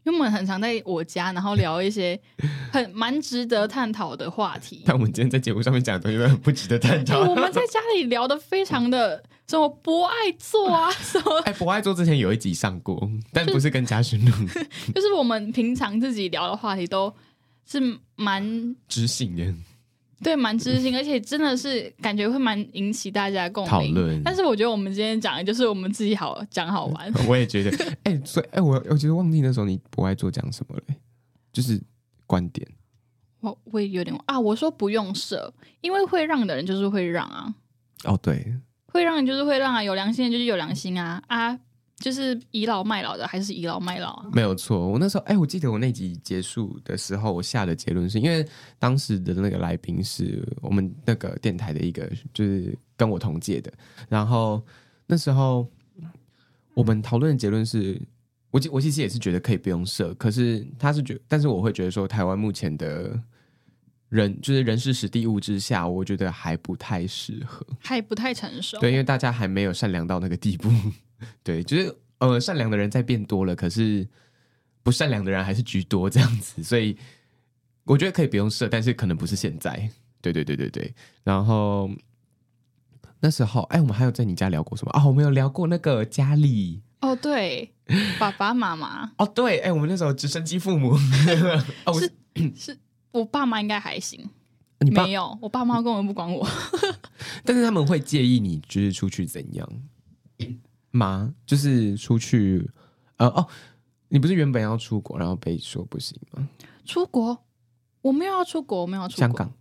[0.07, 2.19] 因为我们很常在我家，然后聊一些
[2.73, 4.83] 很蛮值得探讨的话题。
[4.87, 7.21] 但我们今天在节目上面讲的东西都很不值得探讨。
[7.29, 14.31] 我们在家里聊的非常的 什么博爱座啊， 什么哎，博爱座之前有一集上过，但不是跟嘉勋录，
[14.95, 17.12] 就是我们平常自己聊的话题都
[17.69, 17.81] 是
[18.14, 19.53] 蛮知性的。
[20.22, 23.70] 对，蛮知心，而且真的是感觉会蛮引起大家共鸣。
[23.70, 24.22] 讨论。
[24.22, 27.12] 但是我觉得我们今天讲的就是我们自己好讲好玩。
[27.29, 27.70] 我也觉得，
[28.05, 30.96] 哎、欸，所以哎、欸，我我觉得忘记那时候你不爱做讲什么嘞，
[31.52, 31.81] 就是
[32.26, 32.66] 观点。
[33.40, 35.52] 我我也有点啊，我说不用设，
[35.83, 37.55] 因为会让的人就是会让啊。
[38.05, 38.55] 哦，对，
[38.87, 41.59] 会让人就是会让啊，有良心的就是有良心啊啊。
[41.98, 44.28] 就是倚老卖老的，还是倚老卖老啊？
[44.32, 48.46] 没有错，我那时候哎，我记得我那集结束的时候，我下的结论是因为
[48.78, 53.72] 当时的那个来宾是我们那个电台的一个，就是跟我同届的。
[54.11, 54.62] 然后
[55.06, 55.66] 那时候
[56.74, 57.98] 我们讨论的结论是，
[58.50, 63.18] 我我其实也是觉得可以不用设，可是他是觉，但是我会觉得说，台湾目前的
[64.11, 68.78] 人就是人事实地物之下，我觉得还不太适合，还不太成熟。
[68.80, 70.70] 对，因为大家还没有善良到那个地步。
[71.42, 74.07] 对，就是呃，善良的人在变多了，可是
[74.83, 76.96] 不善良的人还是居多这样子，所以
[77.85, 79.90] 我觉得可以不用设，但是可能不是现在。
[80.20, 80.94] 对对对对对。
[81.22, 81.90] 然后
[83.20, 85.07] 那时候，哎，我们还有在你家聊过什么啊？
[85.07, 87.72] 我们有聊过那个家里哦，对，
[88.18, 90.96] 爸爸妈妈哦，对，哎，我们那时候直升机父母
[91.85, 92.11] 哦，是
[92.57, 92.79] 是
[93.12, 94.29] 我爸妈应该还行，
[94.81, 96.46] 你没有，我爸妈根本不管我，
[97.44, 99.68] 但是他们会介意你就是出去怎样。
[100.96, 101.35] 吗？
[101.44, 102.68] 就是出去，
[103.18, 103.46] 呃哦，
[104.09, 106.48] 你不是原本要出国，然后被说不行吗？
[106.85, 107.44] 出国？
[108.00, 109.20] 我没有要出国，我没有要出国。
[109.20, 109.52] 香港？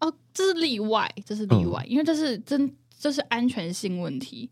[0.00, 4.50] 哦，这是例外，这是例外，嗯、因为这是真，这是安全性问题。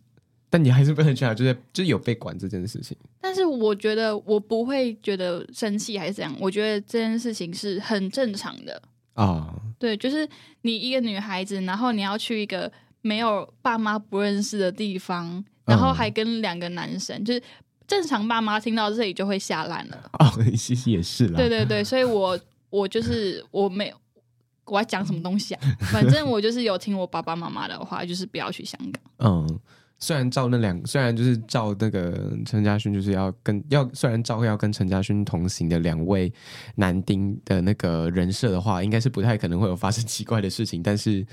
[0.49, 2.97] 但你还是不能去啊，就是就是有被管这件事情。
[3.21, 8.83] 但是我觉得我不会觉得生气还是怎样，我觉得这件事情是很正常的
[9.15, 9.25] 啊。
[9.25, 10.29] 哦、对，就是
[10.61, 12.71] 你一个女孩子，然后你要去一个
[13.03, 15.45] 没有爸妈不认识的地方。
[15.65, 17.41] 然后还跟两个男生，嗯、就是
[17.87, 20.11] 正常爸妈听到这里就会吓烂了。
[20.19, 21.37] 哦， 其实也是啦。
[21.37, 22.39] 对对对，所以我
[22.69, 23.95] 我就是我没有
[24.65, 25.61] 我要讲什么东西啊？
[25.93, 29.03] 反正我就是有听我爸爸妈妈的话，就是不要去香港。
[29.19, 29.61] 嗯，
[30.01, 36.31] 虽然照那两，虽然就是照那个陈家勋，就是要跟要，虽然照要跟陈家勋同行的两位
[36.75, 40.83] 男丁的那个人设的话，应该是不太可能会有发生奇怪的事情。
[40.83, 41.25] 但是，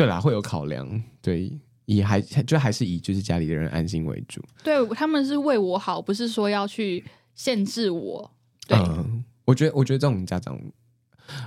[0.00, 1.52] 对啦，会有考量，对。
[1.86, 8.30] 以还就还是以就是家里的人安心为主，对，他们是为我好，不是说要去限制我。
[8.68, 10.56] 对，嗯、我觉得我觉得这种家长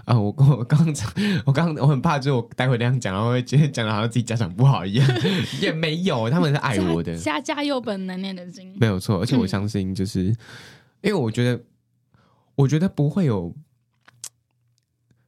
[0.03, 0.85] 啊，我 我刚
[1.45, 5.07] 我刚我很怕，就是我待会那样讲，然后会今天讲的好像自己家长不好一样，
[5.61, 10.37] 也没有，他们是爱我的，家家有本难念的经，没有错，而且我相信，就是、嗯、
[11.03, 11.63] 因为我觉得，
[12.55, 13.55] 我觉得不会有。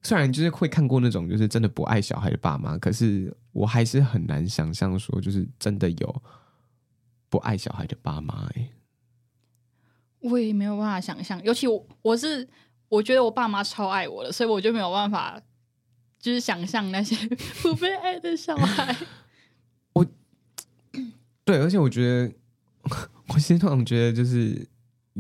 [0.06, 6.22] 虽然就是会看过那种就是真的不爱小孩的爸妈，可是我还是很难想象说就是真的有
[7.28, 8.70] 不爱小孩的爸妈哎，
[10.20, 12.48] 我也没有办法想象，尤其我我是
[12.88, 15.42] 我觉得我爸妈超爱我的，所以我就没有办法
[16.20, 17.16] 就是想象那些
[17.64, 18.96] 不被爱的小孩。
[19.94, 20.06] 我
[21.44, 22.32] 对，而且我觉得
[23.34, 24.68] 我现在通常觉得就是。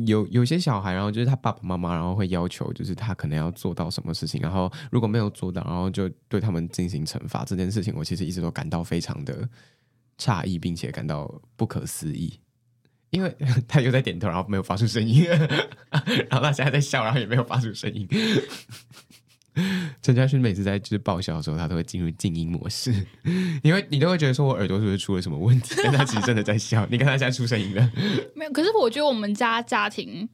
[0.05, 7.45] 有有些小孩，然后就是他爸爸妈妈，然后会要求，就是他可能要做到什么事情，然后如果没有做到，然后就对他们进行惩罚。
[7.45, 9.47] 这件事情，我其实一直都感到非常的
[10.17, 12.39] 诧异，并且感到不可思议。
[13.11, 13.33] 因为
[13.65, 18.05] 他又在点头，然后没有发出声音，然后他现在在笑，然后也没有发出声音。
[20.01, 22.93] 陈嘉勋每次在就是爆笑的时候，他都会进入静音模式，
[23.63, 25.75] 你会你都会觉得说我耳朵是不是出了什么问题？
[25.83, 26.85] 但他其实真的在笑。
[26.91, 27.91] 你看他现在出声音了，
[28.35, 28.51] 没有？
[28.51, 30.27] 可是我觉得我们家家庭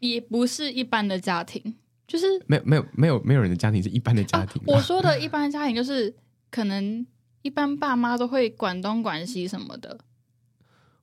[0.00, 1.74] 也不是一般的家庭，
[2.06, 4.60] 就是没有没有没有没有人的家庭是一般的家庭。
[4.62, 6.14] 啊，我说的一般的家庭就是
[6.50, 7.06] 可能
[7.42, 9.98] 一般爸妈都会管东管西什么的，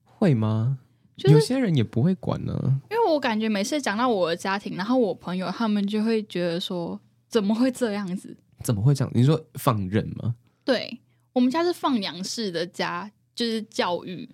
[0.04, 0.80] 会吗？
[1.16, 7.00] 就是，有些人也不会管呢，啊，因为我感觉每次讲到我的家庭，然后我朋友他们就会觉得说。
[7.32, 8.38] 怎么会这样子？
[8.62, 9.12] 怎么会这样？
[9.16, 10.36] 你说放任吗？
[10.64, 11.00] 对，
[11.34, 14.30] 我们家是放养式的家，就是教育。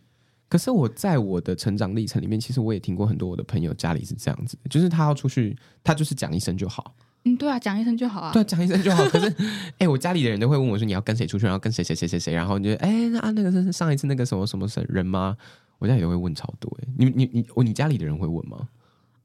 [0.49, 6.95] 可是我在我的成长历程里面，其实我也听过很多我的朋友家里是这样子，就是他要出去，他就是讲一声就好。
[7.25, 8.31] 嗯，对啊，讲一声就好啊。
[8.33, 9.07] 对啊，讲一声就好。
[9.09, 11.45] 可是，哎、欸，我家里的人都会问我说：“你要跟谁出去？
[11.45, 15.37] 然后跟谁谁谁谁谁？”然后你觉得：“哎、欸，那那个是上一次那个什么什么人吗？”
[15.79, 16.75] 我家里都会问超多。
[16.81, 18.69] 哎，你你你，我你家里的人会问吗？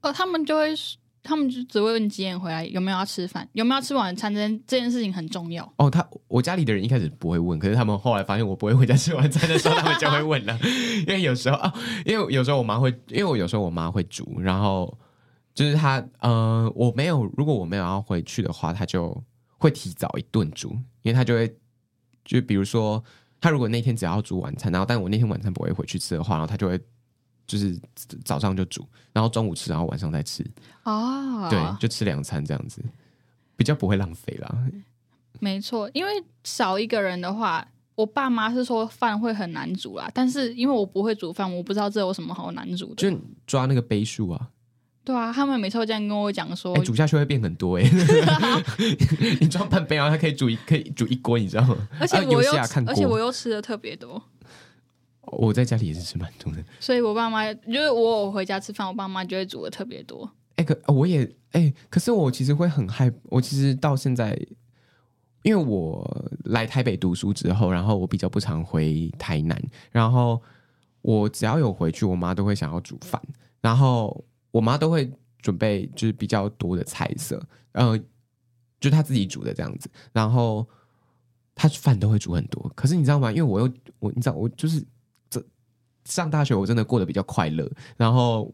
[0.01, 0.73] 哦，他们就会。
[1.23, 5.73] 他们就只会问你几点回来，有没有要吃饭，有没有吃晚餐，这件这件事情很重要。
[5.77, 10.59] 哦，他我家里的人一开始不会问，可是他们后来发现我不会回家吃晚餐的时候，他们就会问了。
[11.07, 11.73] 因为有时候啊，
[12.05, 14.97] 因为有时候我妈会，因为我有时候我妈会煮，然后
[15.55, 19.23] 就是她呃，我没有，如果我没有要回去的话，她就
[19.57, 20.71] 会提早一顿煮，
[21.03, 21.55] 因为她就会
[22.25, 23.01] 就比如说，
[23.39, 26.77] 她如果那天只要煮晚餐，然后但我那天晚餐不会回去吃的话，然后她就会。
[27.45, 27.79] 就是
[28.23, 30.45] 早上就煮，然后中午吃，然后晚上再吃。
[30.83, 32.83] 哦，对，就吃两餐这样子，
[33.55, 34.55] 比较不会浪费啦。
[35.39, 36.11] 没错，因为
[36.43, 40.09] 少一个人的话，我爸妈是说饭会很难煮啦。
[40.13, 42.95] 但是因为我不会煮饭，我不知道这有什么好难煮的。
[42.95, 44.49] 就抓那个杯数啊。
[45.05, 47.91] 对啊，他们每次都这样跟我讲说，欸、煮下去会变很多哎、欸。
[49.41, 51.75] 你装半杯，然后它可以煮一可以煮一锅，你知道吗？
[51.99, 54.21] 而且我又、啊、而且我又吃的特别多。
[55.35, 60.29] 我在家里也是吃蛮多的，所以我爸妈就是我回家吃饭，我爸妈就会煮的特别多。
[60.55, 64.37] 哎、欸，可我也哎、欸，可是我其实会很害，我其实到现在，
[65.41, 69.59] 因为我来台北读书之后，然后我比较不常回台南，
[69.91, 70.41] 然后
[71.01, 73.21] 我只要有回去，我妈都会想要煮饭，
[73.61, 77.99] 然后我妈都会准备就是比较多的菜色，呃，
[78.79, 80.67] 就她自己煮的这样子，然后
[81.55, 82.71] 她饭都会煮很多。
[82.75, 83.31] 可是你知道吗？
[83.31, 84.85] 因为我又我你知道我就是。
[86.05, 88.53] 上大学我真的过得比较快乐，然后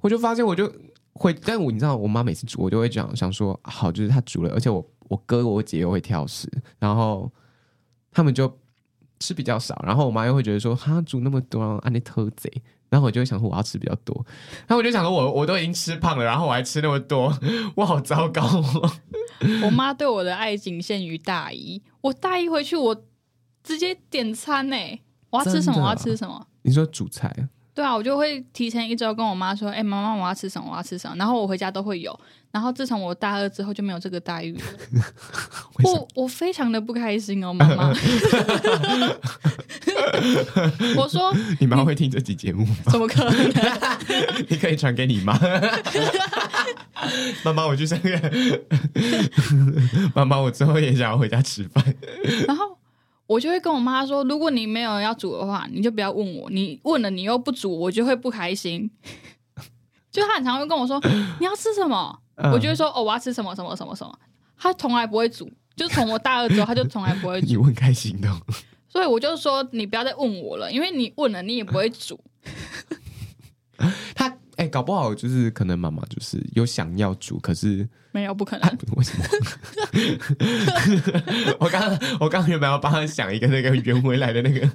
[0.00, 0.70] 我就发现我就
[1.12, 7.30] 会，但我你知道，我妈每次煮，我就会讲想说好，就是她煮了，而且我我哥我姐又会挑食，然后
[8.10, 8.58] 他们就
[9.20, 12.50] 吃比较少，然后我妈又会觉得说她煮那么多，啊那偷贼，
[12.88, 14.24] 然后我就会想说我要吃比较多，
[14.66, 17.32] 然后我就想说我我都已经吃胖了，然后我还吃那么多，
[17.76, 18.90] 我好糟糕哦。
[19.62, 23.04] 我妈对我的爱仅限于大一，我大一回去我
[23.62, 24.76] 直接点餐呢，
[25.30, 25.82] 我要吃什么？
[25.82, 26.46] 我要吃什么？
[26.64, 27.42] 你说主菜啊？
[27.74, 30.70] 对啊，我就会提前一周跟我妈说：“哎、欸，妈妈，我要吃什么？
[30.70, 32.16] 我要吃什么？”然后我回家都会有。
[32.52, 34.62] 然后自从我大二之后就没有这个待遇了。
[35.82, 37.88] 我我非常的不开心哦，妈妈。
[40.96, 42.76] 我说 你妈会听这集节目吗？
[42.92, 43.50] 怎么可能？
[44.48, 45.36] 你可以传给你妈。
[47.42, 48.10] 妈妈，我去上个。
[50.14, 51.84] 妈妈，我之后也想要回家吃饭。
[52.46, 52.78] 然后。
[53.26, 56.50] 我就会跟我妈说，如果你没有要煮的话，你就不要问我。
[56.50, 58.90] 你问了，你又不煮，我就会不开心。
[60.12, 61.00] 就她很常会跟我说，
[61.40, 62.20] 你要吃什么？
[62.36, 64.18] 嗯、我就会说，哦，我要吃什么什么什么什么。
[64.56, 67.46] 她从来不会煮，就从我大二之后，他就从来不会煮。
[67.48, 68.28] 你问开心的，
[68.88, 72.18] 所以我就说，你不要再问我了，因为你问了，你也不会煮。
[74.14, 74.36] 他。
[74.64, 78.66] 哎、欸，搞不好就是可能妈妈就是有想要煮，可是没有，不可能。
[78.66, 79.24] 啊、为什么？
[81.60, 84.66] 我刚刚我刚刚有没有帮他想一个那个圆回来的那个？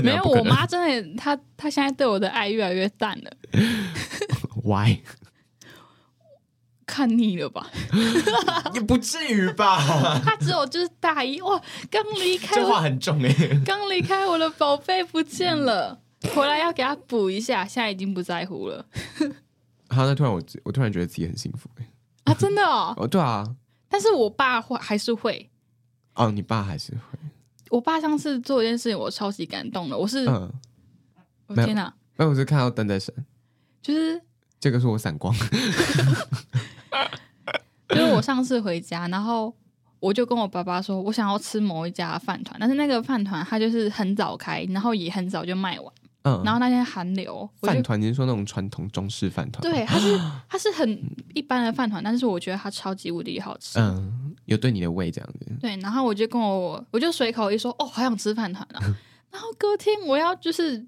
[0.00, 0.80] 没有，我妈真
[1.14, 3.30] 的，她她现在对我的爱越来越淡了。
[4.64, 5.00] Why？
[6.86, 7.70] 看腻了吧？
[8.72, 10.20] 也不至于吧？
[10.24, 16.00] 她只有就是大一哇，刚离开，这话很重哎、欸，刚离开我的宝贝不见了。
[16.34, 18.84] 回来要给他补一下，现在已经不在乎了。
[19.88, 21.86] 好，那突然我我突然觉得自己很幸福哎
[22.24, 23.44] 啊，真的哦， 哦对啊，
[23.88, 25.50] 但是我爸会还是会
[26.14, 27.18] 哦，你爸还是会。
[27.70, 29.98] 我爸上次做一件事情，我超级感动的。
[29.98, 30.50] 我是嗯，
[31.46, 33.12] 我天哪，那我是看到灯在闪，
[33.82, 34.20] 就是
[34.60, 35.34] 这个是我闪光，
[37.88, 39.54] 就是我上次回家，然后
[40.00, 45.92] 我就跟我爸爸说，我想要吃某一家饭团，但是那个饭团它就是很早开，然后也很早就卖完。
[46.24, 49.60] 嗯，然后那天韩流，饭团，你是说那种传统中式饭团？
[49.62, 50.98] 对，它是 它是很
[51.34, 53.78] 一般的饭团，但是我觉得它超级无敌好吃。
[53.78, 55.46] 嗯，有对你的胃这样子。
[55.60, 58.80] 对，然后我就跟我我就随口一说，哦，好想吃饭团啊。
[59.30, 60.86] 然后隔天我要就是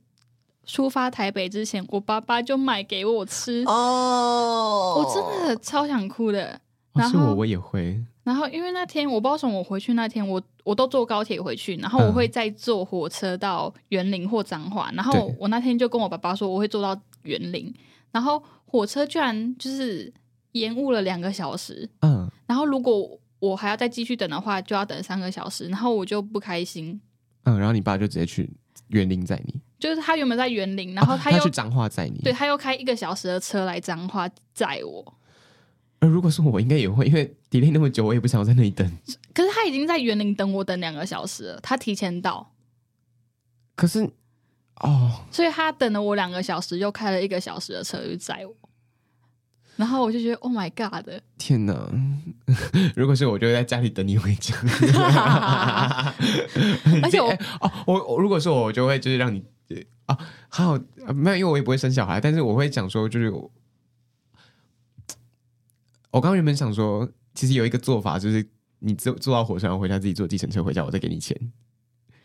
[0.64, 3.62] 出发台北之前，我爸爸就买给我吃。
[3.66, 6.58] 哦，我真的超想哭的。
[6.94, 8.02] 然后是我我也会。
[8.26, 14.90] 然后因为那天我不知道为什么我回去那天我我都坐高铁回去，然后我会再坐火车到园林或彰化。
[14.94, 17.72] 然后我那天就跟我爸爸说我会坐到园林，
[18.10, 20.12] 然后火车居然就是
[20.52, 21.88] 延误了两个小时。
[22.00, 25.68] 嗯，然后如果我还要再继续等的话，就要等三个小时。
[25.68, 27.00] 然后我就不开心。
[27.44, 28.50] 嗯，然后你爸就直接去
[28.88, 35.14] 园林载你，就是他原本在园林，然后他又、彰化载你，对，他又开一个小时的车来彰化载我。
[35.98, 38.86] 而如果是我，应该也会，因为 delay 那么久，我也不想要在那里等。
[39.34, 42.52] 可是他已经在园林等我等两个小时了，他提前到。
[43.74, 44.08] 可是，
[44.80, 48.54] 哦，所以他等了我两个小时，又开了一个小时的车去载我。
[49.76, 51.74] 然后我就觉得，Oh my God 的天哪！
[52.96, 54.56] 如果是我，就会在家里等你回家。
[57.02, 57.28] 而且我
[57.60, 59.44] 哦，我我如果是我，我就会就是让你
[60.06, 60.16] 啊，
[60.48, 60.78] 还好
[61.14, 63.30] 没有，因为我也不会生小孩，但是我会讲说，就是
[66.16, 66.20] 我。
[66.20, 68.48] 刚原本想说，其实有一个做法，就是
[68.78, 71.38] 你坐坐到火车上回家，自己坐计程车回家，我再给你钱。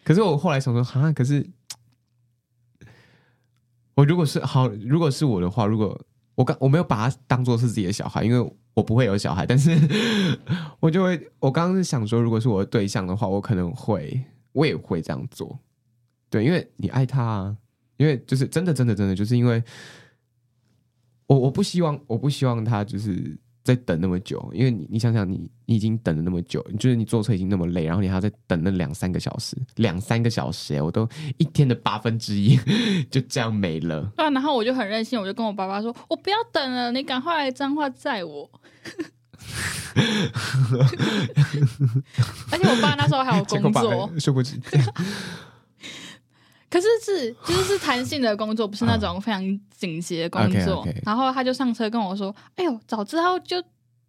[0.03, 1.45] 可是我后来想说，哈，可是
[3.95, 5.99] 我如果是好，如果是我的话，如果
[6.35, 9.77] 我刚我没有把他当做是自己的小孩，因为我不会有小孩，但是
[10.79, 14.23] 我就会，我刚刚是想说，如果是我的对象的话，我可能会，
[14.53, 15.59] 我也会这样做。
[16.29, 17.57] 对，因为你爱他啊，
[17.97, 19.61] 因为就是真的，真的，真的，就是因为
[21.27, 23.37] 我我不希望，我不希望他就是。
[23.63, 32.57] 在等那么久，因为你你想想你，你你已经等了那么久，就是你坐车已经那么累，然后你还要再等那两三个小时，两三个小时，欸，我都一天的八分之一
[33.11, 34.11] 就这样没了。
[34.17, 38.49] 对啊，然后我就很任性，我就跟我爸爸说：“我不要等了，你赶快来彰化载我。
[42.51, 44.61] ”而且我爸那时候还有工作， 说不清。
[46.71, 50.75] 可是是就是是弹性的工作，不是那种非常紧急的工作。
[50.75, 51.01] Oh, okay, okay.
[51.05, 53.61] 然后他就上车跟我说：“哎呦，早知道就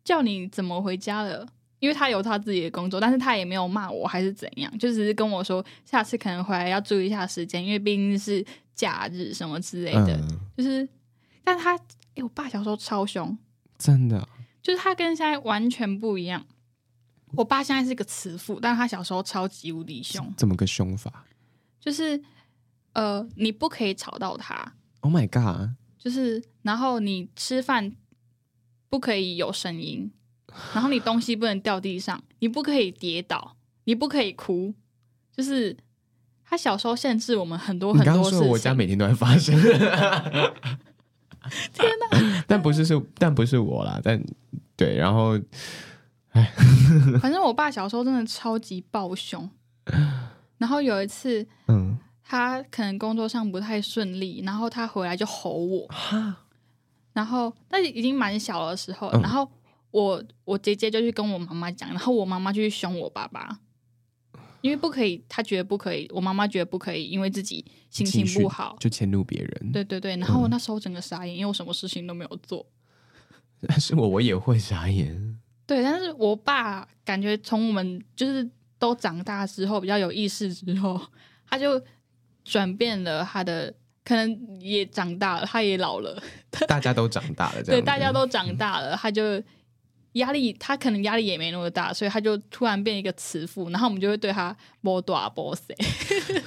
[0.05, 1.45] 叫你怎么回家了。”
[1.81, 8.47] 因为他有他自己的工作，但是他也没有骂我还是怎样，就只是跟我说下次可能回来要注意一下时间，因为毕竟是
[8.77, 10.17] 假日什么之类的。
[10.17, 10.89] 嗯、就是，
[11.43, 11.77] 但他
[12.15, 13.37] 哎，我爸小时候超凶，
[13.77, 14.29] 真的，
[14.63, 16.47] 就是他跟现在完全不一样。
[17.33, 20.33] 我爸现在是个慈父，但他小时候超级无敌凶。
[20.37, 21.25] 怎么个凶法？
[21.81, 22.23] 就是。
[22.93, 24.75] 呃，你不可以吵到他。
[25.01, 25.71] Oh my god！
[25.99, 27.93] 就是，然后你吃饭
[28.89, 30.11] 不可以有声音，
[30.75, 34.75] 然后你东西不能掉地上，你不可以跌倒，你不可以哭。
[35.35, 35.77] 就是
[36.45, 38.39] 他小时候限制我们很多很多事情。
[38.41, 39.59] 说我家每天都在发生。
[41.73, 42.45] 天哪！
[42.47, 44.01] 但不是是，但不是我啦。
[44.03, 44.23] 但
[44.77, 45.39] 对，然后，
[46.31, 46.53] 哎，
[47.21, 49.51] 反正我爸小时候真的超级暴凶。
[50.59, 51.99] 然后有一次，嗯。
[52.33, 55.87] 他可能工作上不太顺利，然后他回来就吼我，
[57.13, 59.47] 然后但是已经蛮小的时候，然后
[59.91, 63.59] 我我姐姐就去跟我妈妈讲，然后我妈妈就去凶我爸爸，
[64.63, 72.65] 因为不可以，他觉得不可以，我妈妈觉得不可以，因为自己心情不好就迁怒别人，对对对，然后我那时候整个傻眼，因为我什么事情都没有做，
[73.69, 80.99] 但 是我我也会傻眼， 对，但是我爸感觉从我们就是都长大之后比较有意识之后，
[81.47, 81.79] 他就。
[82.45, 83.73] 转变了他的，
[84.05, 86.21] 可能也长大了，他也老了，
[86.67, 89.43] 大家都长大了，对，大家都长大了，他就
[90.15, 95.75] 压力，他可能压力也没那么大，所以他就突然变一个慈父，然后我们就会对他波多波塞，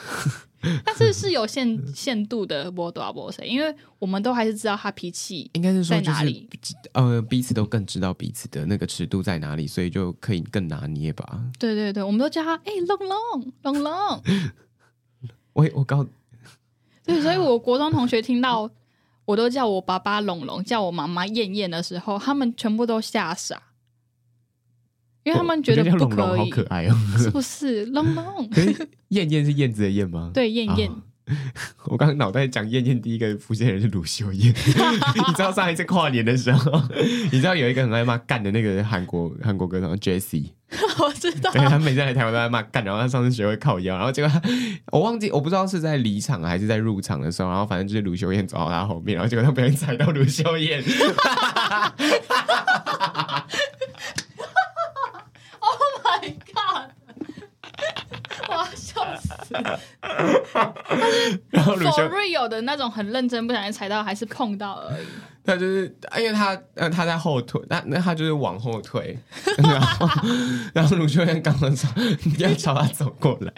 [0.83, 6.49] 但是是有限限度的波多波塞，因为我们都还是知道他脾气应该是说在哪里，
[6.93, 11.41] 呃，彼此都更知道彼此的那个尺度在哪里，所以就可以更拿捏吧。
[11.57, 14.23] 对对对，我们都叫他哎，龙龙龙龙。
[15.55, 16.05] 我我告，
[17.03, 18.69] 对，所以我国中同学听到
[19.25, 23.61] 我都叫我爸爸龙龙，叫我妈妈燕燕的时候，他们全部都吓傻，
[25.23, 28.49] 因为他们觉得不可以，龙龙好可爱哦，是不是龙龙？
[29.09, 30.29] 燕燕是燕子的燕吗？
[30.33, 30.89] 对，燕燕。
[30.89, 31.01] 哦
[31.85, 34.53] 我刚刚脑袋讲燕燕，第一个浮现的人是卢秀燕。
[34.53, 36.81] 你知道上一次跨年的时候，
[37.31, 40.51] 你知道有一个很爱骂干的那个韩国韩国歌手 Jessie，
[40.99, 44.39] 我知道，对，他每次来台湾都在骂干，然后他上次学会靠腰，然后结果他
[44.91, 50.83] 我忘记我不知道是在离场还是在入场的时候，然后反正就是卢秀燕走到他后面，然后结果他不小心踩到卢秀燕。
[61.49, 65.05] 然后鲁修瑞有的那种很认真，不小心踩到还是碰到而已。
[65.43, 69.17] 他就是，因为他呃他在后退，那那他就是往后退，
[69.61, 70.09] 然后
[70.73, 71.87] 然后鲁修元刚刚朝
[72.39, 73.53] 要朝他走过来。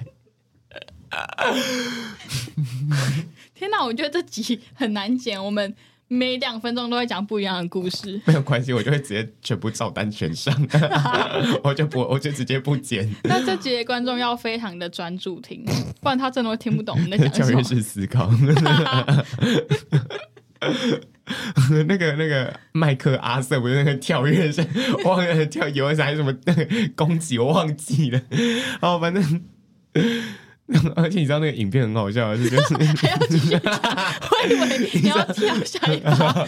[3.56, 5.74] 天哪，我觉得这集很难剪，我们
[6.10, 8.20] 每两分钟都会讲不一样的故事。
[8.26, 10.54] 没有关系，我就会直接全部照单全上，
[11.64, 13.14] 我就不，我就直接不剪。
[13.24, 15.66] 那这集的观众要非常的专注听，
[16.02, 17.62] 不然他真的会听不懂我们在讲什么。
[17.62, 18.32] 跳跃式思考。
[21.88, 24.66] 那个那个麦克阿瑟不是那个跳跃是
[25.04, 28.22] 忘了跳游还是什么那个攻击我忘记了，
[28.82, 29.44] 哦，反正。
[30.98, 36.46] 而且你知道那个影片很好笑，是就是还要继续讲，我以为你要跳下一趴。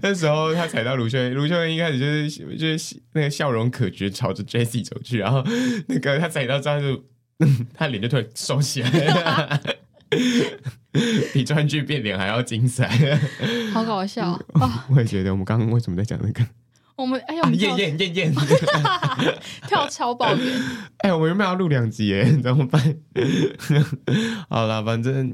[0.00, 5.44] 那时候他踩到卢秀燕，卢秀燕一开始就是就是那个笑容可掬，朝着 Jessie 走去，然后
[5.86, 7.04] 那个他踩到之后就，
[7.74, 9.60] 他脸就突然收起来了，
[11.34, 12.88] 比川剧变脸还要精彩，
[13.74, 14.86] 好搞笑啊！
[14.90, 16.42] 我也觉得，我们刚刚为什么在讲那个？
[16.98, 18.34] 我们哎呀，燕燕燕燕
[19.68, 20.60] 跳超爆远！
[20.98, 22.82] 哎，我原本要录两集耶， 怎么办？
[24.50, 25.30] 好了，反正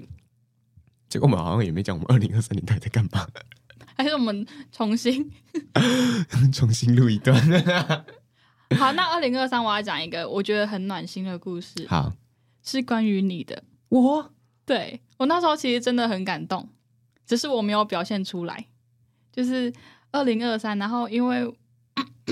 [1.09, 3.27] 结果我们好像也没讲我们二零二三年到底在干嘛，
[3.97, 5.31] 还是我们重新
[6.53, 7.35] 重新录一段？
[8.77, 11.73] 好，那二零二三我要讲一个我觉得很暖心的故事。
[11.89, 12.12] 好，
[12.62, 13.65] 是关于你的。
[13.89, 14.31] 我
[14.67, 16.69] 对我那时候其实真的很感动，
[17.25, 18.67] 只是我没有表现出来，
[19.33, 19.73] 就是。
[20.15, 21.53] 二零二三，然后因为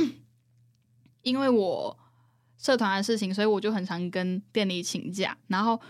[1.22, 1.99] 因为我
[2.57, 5.37] 社团的事情，所以我就很常跟店里请假。
[5.49, 5.80] 然后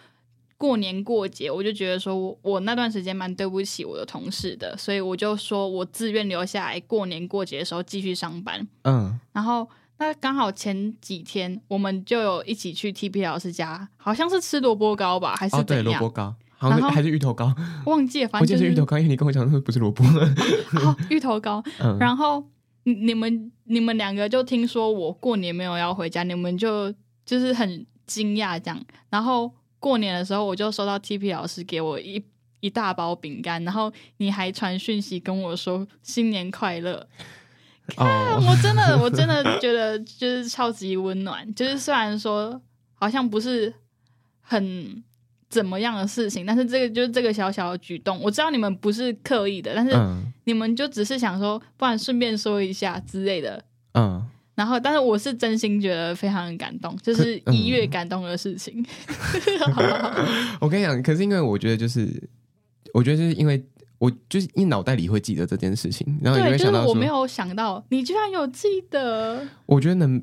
[0.57, 8.67] 过年过节，我就觉得说我我那段时间蛮对不起我的同事的，所以我就说我自愿留下来过年过节的时候继续上班。
[8.85, 9.69] 嗯，然后
[9.99, 15.65] 那刚好前几天我们就有一起去 TP 老师家，好像是吃萝卜糕吧，还是怎样？
[15.65, 16.35] 哦、对，萝卜糕。
[16.71, 17.55] 然后还是芋头糕，
[17.87, 20.05] 忘记了，反正就是，我记得是芋头糕，因为你跟我讲说不是萝卜。
[20.81, 21.63] 哦，芋头糕。
[21.83, 22.45] 嗯、然后
[22.85, 26.93] 你们你们两个就听说我过年没有要回家，你们就
[27.25, 28.81] 就是很惊讶这样。
[29.11, 32.23] 然后过年的时候，我就收到 TP 老师给我一
[32.61, 37.07] 一大包饼干，然后你还传讯息跟我说新年快乐。
[37.89, 42.61] 看，哦、 我真的我真的觉得就是超级温暖，就是虽然说
[42.95, 43.75] 好像不是
[44.41, 45.03] 很。
[45.53, 46.47] 怎么样的事情？
[46.47, 49.95] 但是这个就是这个小小的举动，我知道你们不是刻意的，但是
[50.45, 53.63] 你们就只是想说，不然顺便说一下之类的。
[53.93, 58.83] 嗯，然后，但是我是真心觉得非常感动，就是一月感动的事情。
[60.59, 62.09] 我跟你讲，可是因为我觉得就是，
[62.95, 63.63] 我觉得就是因为
[63.99, 69.47] 我就是一脑袋里会记得这件事情，然后你会想到，就是我没有想到你居然有记得。
[69.67, 70.23] 我觉得能，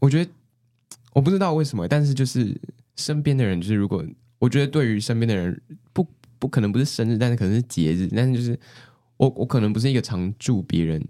[0.00, 0.30] 我觉得
[1.14, 2.54] 我不知道为什么，但是就是
[2.96, 4.04] 身边的人，就是如果。
[4.46, 5.60] 我觉得对于身边的人，
[5.92, 6.06] 不
[6.38, 8.56] 不可能不是生日，但是可能是节日，但是就是
[9.16, 11.04] 我我可能不是一个常祝别人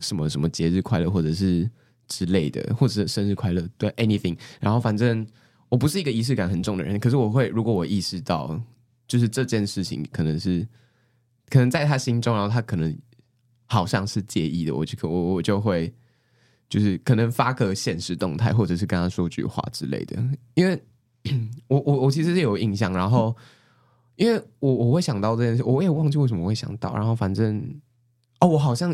[0.00, 1.66] 什么什么节日快乐或者是
[2.08, 4.36] 之类的，或者是生日快乐，对 anything。
[4.60, 5.26] 然后反正
[5.70, 8.60] 我不是一个仪式感很重的人，可是我会如果我意识到
[9.08, 10.68] 就是这件事情可能是
[11.48, 12.94] 可能在他心中，然后他可能
[13.64, 15.90] 好像是介意的，我就我我就会
[16.68, 20.22] 就是可能发个现实动态，或者是跟他说句话之类的，
[20.52, 20.78] 因为。
[21.68, 23.34] 我我我其实是有印象，然后
[24.16, 27.62] 因为我我会想到这件事，我也忘记为什么会想到，然后反正
[28.40, 28.90] 哦，我好像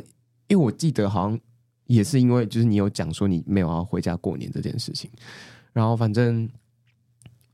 [0.47, 1.39] 因为我记得好像
[1.87, 5.11] 也是因为就是你有讲说你没有要回家过年这件事情，
[5.73, 6.49] 然后反正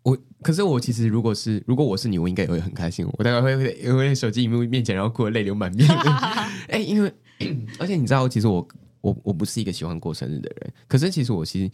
[0.02, 5.88] 我可是我其实如果是如果我是你，我应该也会很开心，我大概会会因为手机荧幕面前然后哭得泪流满面，
[6.68, 7.10] 哎，因为
[7.80, 8.68] 而且你知道，其实我
[9.00, 11.70] 我我不是一个喜欢过生日的人，可是其实我其实。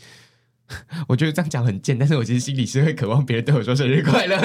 [1.09, 4.37] 我觉得这样讲很贱，但是我其实心里是会渴望别人对我说生日快乐。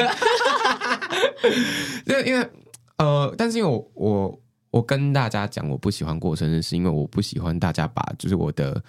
[2.06, 2.50] 因为因为
[2.98, 4.42] 呃，但是因为我我
[4.72, 8.84] 我跟大家讲我不喜欢过生日，是因为我不喜欢大家把就是我的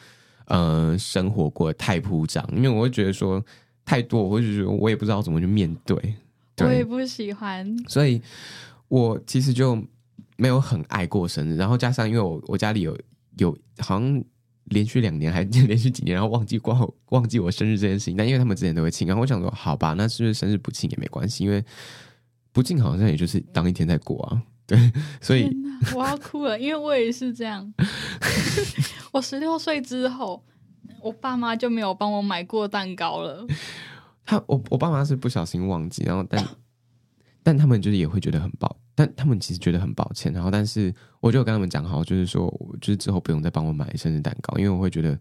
[0.47, 3.45] 呃生活过得太铺张，因为我会觉得说
[3.85, 5.97] 太多，我会觉得我也不知道怎么去面对。
[6.57, 8.21] 对，我也不喜欢，所以
[8.89, 9.81] 我其实就
[10.37, 11.57] 没有很爱过生日。
[11.57, 12.99] 然后加上因为我我家里有
[13.37, 14.25] 有好像。
[14.71, 21.45] 连续两年还 连续几年，然后忘记过忘记我生日这件事情，但因为他们之前都会庆，然后我想说，好吧，那是不是生日不庆也没关系？
[21.45, 21.65] 因为
[22.53, 25.51] 不庆好像也就是当一天在过啊， 对，所以
[25.95, 27.73] 我要哭了，因为我也是这样。
[29.13, 30.45] 我十六岁之后，
[31.01, 33.47] 我爸妈就没有帮我买过蛋糕了。
[34.25, 36.45] 他我我爸妈是不小心忘记，然后但
[37.49, 38.79] 但他们就是也会觉得很抱。
[38.95, 42.47] 但他们其实觉得很抱歉，然后但是我就跟他们讲好，就是说，
[42.79, 45.19] 就是之后不用再帮我买生日蛋糕，因为我会觉得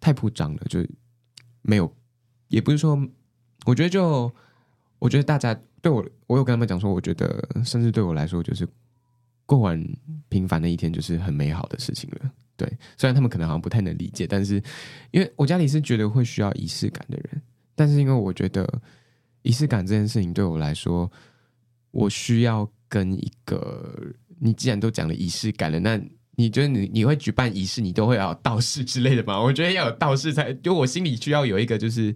[0.00, 0.86] 太铺张了，就
[1.62, 1.90] 没有，
[2.48, 2.94] 也不是说，
[3.64, 4.30] 我觉得就，
[4.98, 8.68] 我觉得大家对我，我有跟他们讲说，我觉得生日对我来说就是
[9.46, 9.82] 过完
[10.28, 12.30] 平凡的一天，就是很美好的事情了。
[12.54, 12.68] 对，
[12.98, 14.62] 虽然他们可能好像不太能理解，但是
[15.10, 17.40] 因为我家里是觉得会需要仪式感的人，
[17.74, 18.68] 但是因为我觉得
[19.40, 21.10] 仪式感这件事情对我来说。
[21.90, 26.00] 我需要跟一个，你既然都讲了仪式感了，那
[26.36, 29.40] 你觉得你你会举办仪式，你都会要有道士之类的吗？
[29.40, 32.14] 我觉得要有道士才，就我心里需要有一个就是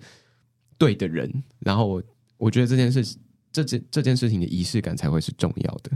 [0.78, 2.02] 对的人，然后我
[2.36, 3.16] 我觉得这件事，
[3.52, 5.90] 这件这件事情的仪式感才会是重要的。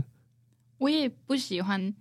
[0.77, 1.93] 我也不喜欢，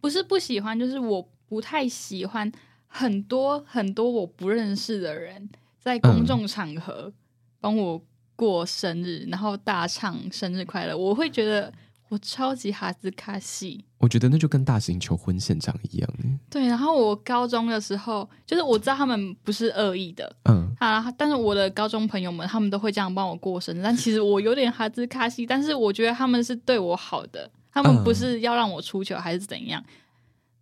[0.00, 2.50] 不是不喜欢，就是我不太喜欢
[2.86, 7.12] 很多很多我不认识的人在公众场合
[7.60, 8.02] 帮我。
[8.36, 11.72] 过生日，然后大唱生日快乐，我会觉得
[12.08, 13.84] 我超级哈兹卡西。
[13.98, 16.08] 我觉得那就跟大型求婚现场一样。
[16.50, 29.82] 对，然后我高中的时候，就是我知道他们不是恶意的，嗯啊，但是我的高中朋友们他们都会这样帮我过生日，但其实我有点哈兹卡西，但是我觉得他们是对我好的，他们不是要让我出糗还是怎样。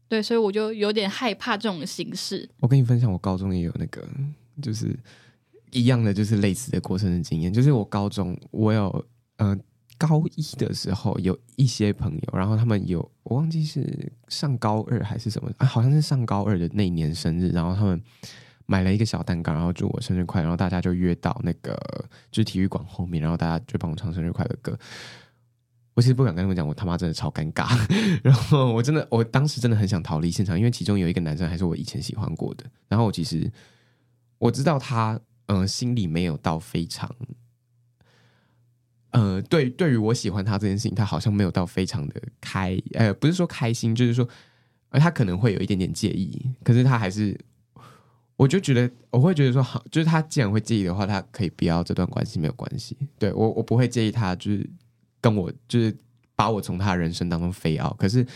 [0.09, 2.49] 对，所以我就有点害怕这种形式。
[2.61, 4.07] 我跟你分享，我高中也有那个，
[4.63, 4.97] 就是。
[5.75, 9.05] 一样的就是类似的过生日经验，就是我高中我有
[9.39, 9.61] 嗯、
[9.99, 18.01] 高一的时候有一些朋友，然后他们有我忘记是上高二还是什么啊，好像是上高二的那一年生日，然后他们
[18.67, 21.77] 买了一个小蛋糕，然后祝我生日快乐，然后大家就约到那个
[22.31, 24.79] 就是体育馆后面，然后大家就帮我唱生日快乐歌。
[25.95, 27.77] 我其实不敢跟他们讲，我他妈真的超尴尬，
[28.23, 33.51] 然后我真的我当时真的很想逃离现场，因为其中有一个男生还是我以前喜欢过的，然后我其实
[34.39, 35.21] 我知道他。
[35.47, 37.15] 嗯、心里没有到非常，
[39.11, 44.29] 呃，对，对于我喜欢他这件事情，他好像没有到非常的开，呃，不是说开心，就是说，
[44.89, 47.39] 呃，他可能会有一点点介意，可是他还是，
[48.37, 54.69] 我就觉得，我会觉得说，好，就是他既然会介意的话，他可以不要这段关系，没有关系，对，我，我不会介意他，就是
[55.21, 55.97] 跟我，就是
[56.35, 57.95] 把我从他人生当中飞掉。
[57.99, 58.27] 可是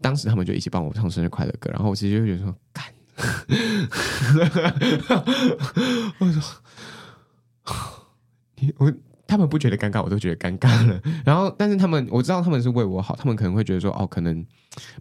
[0.00, 2.84] 当时他们就一起帮我唱生日快乐歌，然后我其实就觉得说，干。
[6.18, 6.42] 我说，
[8.56, 8.92] 你我
[9.26, 11.00] 他们不觉得尴尬，我都觉得尴尬了。
[11.24, 14.44] 然后，但是他们我知道他们是为我好，他们可能会觉得说，哦，可能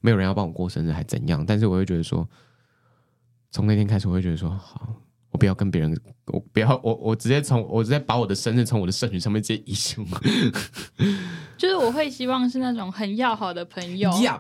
[0.02, 1.46] 没有人要帮我过生日，还怎样？
[1.46, 2.28] 但是我会觉得说，
[3.52, 4.96] 从那天开始，我会觉得说，好，
[5.32, 10.06] 我不要跟别人，我不要，我我直接从我直接把我的生日从我的社群上面直接移除。
[11.58, 14.10] 就是我会希望是那种很要好的朋友。
[14.18, 14.40] Yep.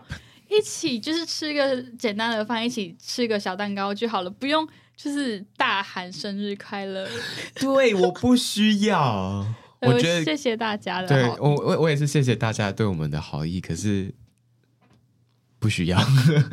[0.51, 7.07] 一起就是吃个简单的饭，一起吃个小蛋糕就好了，不用就是大喊生日快乐。
[7.55, 9.45] 对，我不需要。
[9.81, 11.07] 我觉得谢谢大家的。
[11.07, 14.13] 对我，我我也是谢谢大家对我们的好意，可是
[15.57, 15.97] 不需要，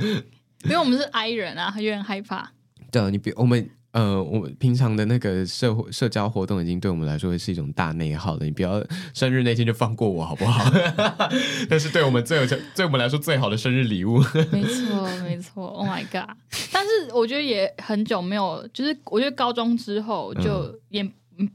[0.64, 2.52] 因为我们是 I 人啊，有点害怕。
[2.90, 3.68] 对，你别我们。
[3.92, 8.44] 呃，我们平常的那个社会社交活动已经对我们来说是一种大内耗了。
[8.44, 8.84] 你不要
[9.14, 10.70] 生日那天就放过我好不好？
[11.70, 14.18] 那是对我们最有对我们来说最好的生日礼物。
[14.52, 15.66] 没错，没错。
[15.68, 16.36] Oh my god！
[16.70, 21.02] 但是我觉得也很久没有，就是我觉得高中之后就也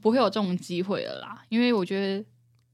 [0.02, 1.38] 不会有这种机会了啦。
[1.40, 2.26] 嗯、因为我觉得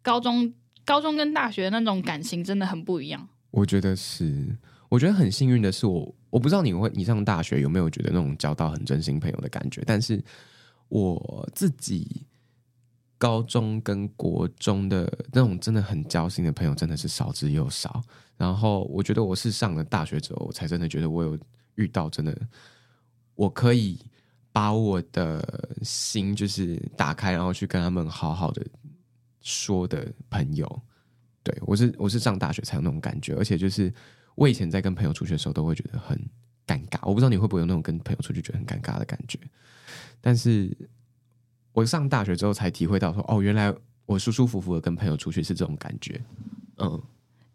[0.01, 0.53] 高中
[0.85, 3.27] 高中跟大学那种感情真的很不一样。
[3.51, 4.57] 我觉得是。
[4.89, 10.23] 我觉得很幸运的是我，我不知道你会你上大学有没有觉得那种交到很真心朋友的感觉，但是
[10.87, 12.27] 我自己
[13.17, 18.01] 高中跟国中的那种真的很交心的朋友真的是少之又少。
[18.37, 21.37] 然后我觉得我是上了大学之后，我才真的觉得我有
[21.75, 22.37] 遇到真的
[23.35, 23.99] 我可以
[24.51, 28.63] 把我的心就是打开，然后去跟他们好好的
[29.41, 30.81] 说的朋友。
[31.41, 33.91] 对，我是我是上大学才有那种感觉，而且就是。
[34.39, 36.17] 我以前在跟朋友出去的时候，都会觉得很
[36.65, 36.97] 尴尬。
[37.03, 39.37] 我不知道你会不会有那种跟朋友出去觉得很尴尬的感觉。
[40.21, 40.75] 但是
[41.73, 43.73] 我上大学之后才体会到说，哦，原来
[44.05, 46.21] 我舒舒服服的跟朋友出去是这种感觉。
[46.77, 47.01] 嗯，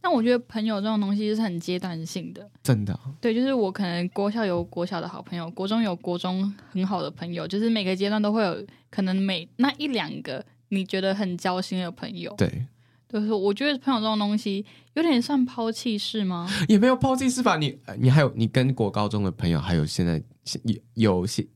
[0.03, 3.15] 但我觉得朋友这种东西是很阶段性的，真的啊。
[3.19, 12.35] 对，就是我可能国校有国小的好朋友，国中有国中很好的朋友，就是每个阶段都会有可能每那一两个你觉得很交心的朋友。
[12.37, 12.67] 对。
[13.15, 16.51] 就是我觉得朋友这种东西有点算抛弃式吗？
[16.67, 17.57] 也没有抛弃式吧。
[17.57, 20.21] 你你还有你跟国高中的朋友，还有现在
[20.65, 21.47] 有有些，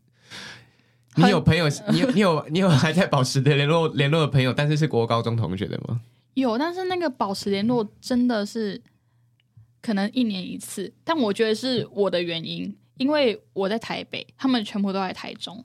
[1.17, 6.01] 你有朋友，你有你有你有还在保持的联络联络的朋友，但是是国高中同学的吗？
[6.35, 8.81] 有，但是那个保持联络真的是
[9.83, 10.95] 可能一年一次。
[11.03, 15.65] 但我觉得是我的原因，因为我在台北，他们全部都在台中。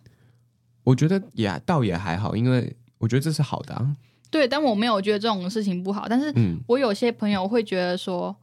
[0.85, 3.95] 我觉得也倒也还好，因为我觉得这是好的啊。
[4.33, 6.07] 对，但我没有觉得这种事情不好。
[6.09, 6.33] 但是
[6.65, 8.35] 我有些朋友会觉得说，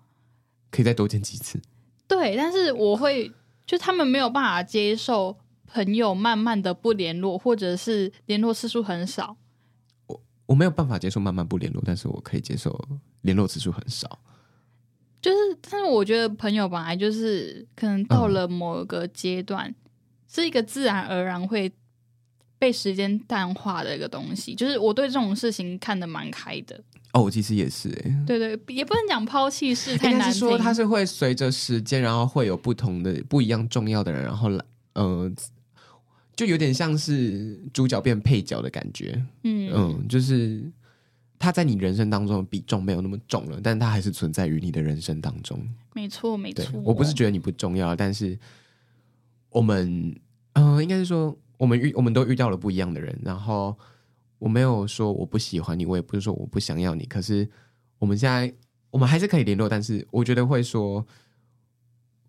[0.70, 1.60] 可以再多见几次。
[2.06, 3.32] 对，但是我会
[3.66, 5.36] 就他们没有办法接受
[5.66, 9.36] 朋友慢慢的不联络，或者是联络次数很少。
[10.06, 12.80] 我我没有办法接受慢慢不联络，但是我可以接受
[13.22, 14.20] 联络次数很少。
[15.20, 19.74] 就是，但是我觉得朋友本来就是可能到了某个阶段，嗯、
[20.28, 21.72] 是一个自然而然会
[22.60, 24.54] 被时间淡化的一个东西。
[24.54, 26.80] 就是我对这种事情看得蛮开的。
[27.12, 30.32] 哦，其实也是哎，对对，也不能讲抛弃式太难听。
[30.32, 35.28] 是说它是会随着时间，然后会有不同的、不一样重要的人，然后来，呃，
[36.36, 39.20] 就有点像是主角变配角的感觉。
[39.42, 40.62] 嗯嗯，就是
[41.36, 45.58] 他在你人生当中的比重没有那么重了，但他还是存在于你的人生当中。
[45.94, 46.80] 没错，没错。
[46.84, 48.38] 我不是觉得你不重要，但是
[49.48, 50.14] 我们，
[50.52, 53.76] 呃，应该是说我们遇，我们都遇到了不一样的人，然后。
[54.40, 57.04] 我没有说我不喜欢你，我也不是说我不想要你。
[57.04, 57.46] 可是
[57.98, 58.50] 我们现在
[58.90, 61.06] 我们还是可以联络，但是我觉得会说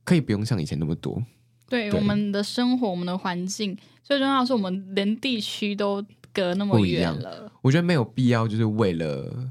[0.04, 1.24] 可以不用像以前那么多。
[1.70, 7.50] 对，对我们的生活，我们的环境，最重要的是我们连地区都隔那么远了。
[7.62, 9.50] 我觉得没有必要，就是为了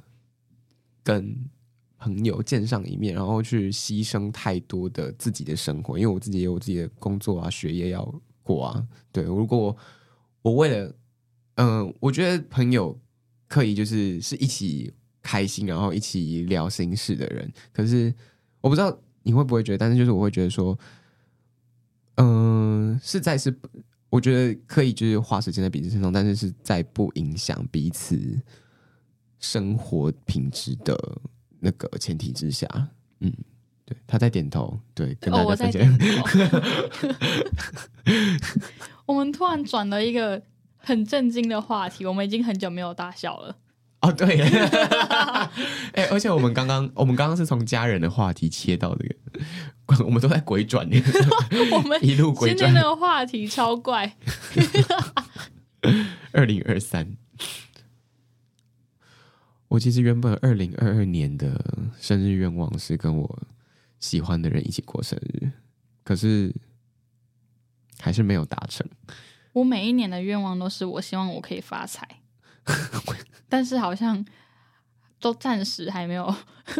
[1.02, 1.34] 跟
[1.96, 5.98] 朋友见上一面，然后去牺牲太多的自己的生活。
[5.98, 8.20] 因为我自己也有自己的工作啊，学业要
[8.50, 8.86] 过啊。
[9.12, 9.76] 对，如果
[10.42, 10.94] 我为了
[11.56, 12.98] 嗯、我觉得朋友
[13.46, 14.90] 可以就是是一起
[15.20, 17.52] 开心，然后一起聊心事的人。
[17.70, 18.14] 可是
[18.62, 20.78] 我不知道你会不会觉得，但是就是我会觉得说，
[22.14, 23.54] 嗯、呃，是在是，
[24.08, 28.40] 我觉得可以就是花时间在彼此身上，但是是在不影响彼此
[29.38, 31.20] 生活品质的
[31.58, 32.66] 那个前提之下。
[33.18, 33.30] 嗯，
[33.90, 35.98] 对，他在点头，对，跟大家分享。
[39.04, 40.40] 我们突然转了一个。
[40.82, 43.54] 很震惊的话题，我们已经很久没有大笑了。
[44.00, 49.06] 哦，对，哎、欸，而且我们刚刚，我们刚刚是从家人的话题切到这
[49.84, 50.88] 个，我们都在鬼转，
[51.70, 52.56] 我们一路鬼转。
[52.56, 54.16] 今天那个话题超怪。
[56.32, 57.14] 二零二三，
[59.68, 61.62] 我其实原本二零二二年的
[62.00, 63.42] 生日愿望是跟我
[64.00, 65.50] 喜欢的人一起过生日，
[66.02, 66.52] 可是
[67.98, 68.86] 还是没有达成。
[69.52, 72.08] 我每一年的愿望都是我希望我可以发财，
[73.48, 74.24] 但是好像
[75.20, 76.34] 都暂时还没有。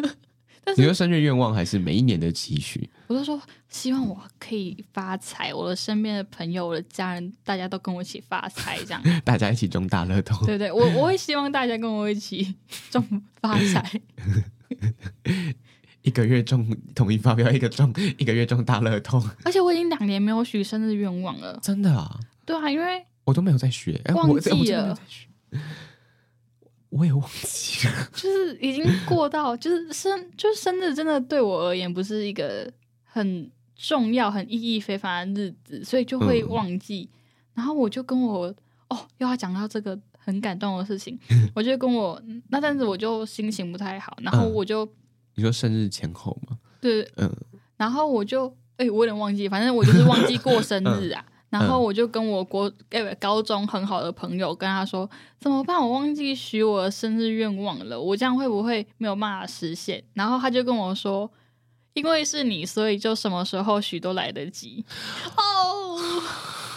[0.62, 2.89] 但是你的生日愿望还是每一年的期许？
[3.07, 3.41] 我都说
[3.71, 10.45] 希望我可以发财，我的身边的朋友、我的家人，大家都跟我一起发财，这样 大家一起中大乐透。
[10.45, 12.55] 对对，我我会希望大家跟我一起
[12.91, 13.03] 中
[13.41, 14.01] 发财。
[16.11, 19.22] 一个月中统一发票，一个中一个月中大乐透。
[19.44, 22.18] 而且我已经两年没有许生日愿望了，真的啊。
[22.44, 24.98] 对啊，因为我都没有在学，忘记了，
[26.90, 32.68] 我也忘记了， 就是已经过到，就是生，就是生日，真的对我而言不是一个
[33.04, 37.08] 很重要、很意义非凡的日子，所以就会忘记。
[37.12, 37.14] 嗯、
[37.54, 38.52] 然后我就跟我
[38.88, 41.16] 哦，又要讲到这个很感动的事情，
[41.54, 44.90] 我就跟我那阵子我就心情不太好，然后我就、嗯、
[45.41, 46.59] 你说生日前后吗？
[46.82, 47.34] 对，嗯，
[47.78, 51.24] 然后我就哎，我有点忘记，反正我就是忘记过生日啊。
[51.28, 55.11] 嗯然后我就跟我国诶高中很好的朋友跟他说，
[55.41, 55.80] 怎么办？
[55.80, 60.05] 我忘记许我的生日愿望了，我这样会不会没有办法实现？
[60.14, 61.28] 然后他就跟我说，
[61.95, 64.84] 因为是你，所以就什么时候许都来得及。
[65.36, 65.99] 哦，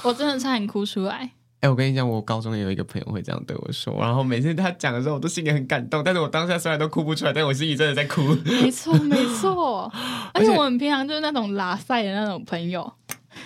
[0.01, 1.33] 我真的差点哭出来。
[1.63, 6.03] 哎，我跟你讲，我高中也有一个朋友会这样对我说，然后每次他讲的时候，我都心里很感动。
[6.03, 8.35] 但是我当下虽然都哭不出来，但我心里真的在哭。
[8.43, 9.89] 没错，没错。
[10.35, 12.93] 而且我们平常就是那种拉赛的那种朋友。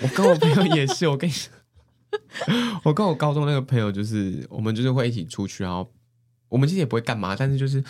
[0.01, 1.51] 我跟我朋友也是，我跟你说，
[2.83, 5.87] 我跟我高中那个朋友就是，我们就是会一起出去，然后
[6.49, 7.83] 我们其实也不会干嘛，但是就是，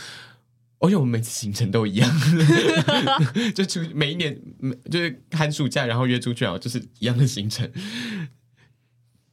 [0.80, 2.12] 而且我们每次行程都一样，
[3.56, 4.38] 就出每一年
[4.92, 7.72] 就是寒暑假，然后约出去，然后就是一样的行程，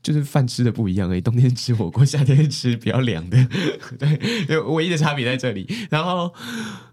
[0.05, 3.45] 就是饭吃的不一样而已， 冬天吃火锅，夏天吃比较凉的，
[3.99, 5.67] 对，唯一的差别在这里。
[5.91, 6.33] 然后，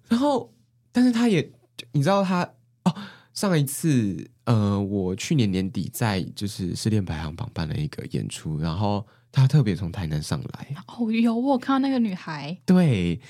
[0.07, 0.51] 然后，
[0.91, 1.51] 但是他也，
[1.91, 2.41] 你知道他
[2.86, 2.95] 哦。
[3.34, 10.68] 上一次，呃，我去年年底在就是失恋排行榜办了一个演出，然后他特别从台南上来。
[10.88, 13.22] 哦，有我看到那个女孩，对，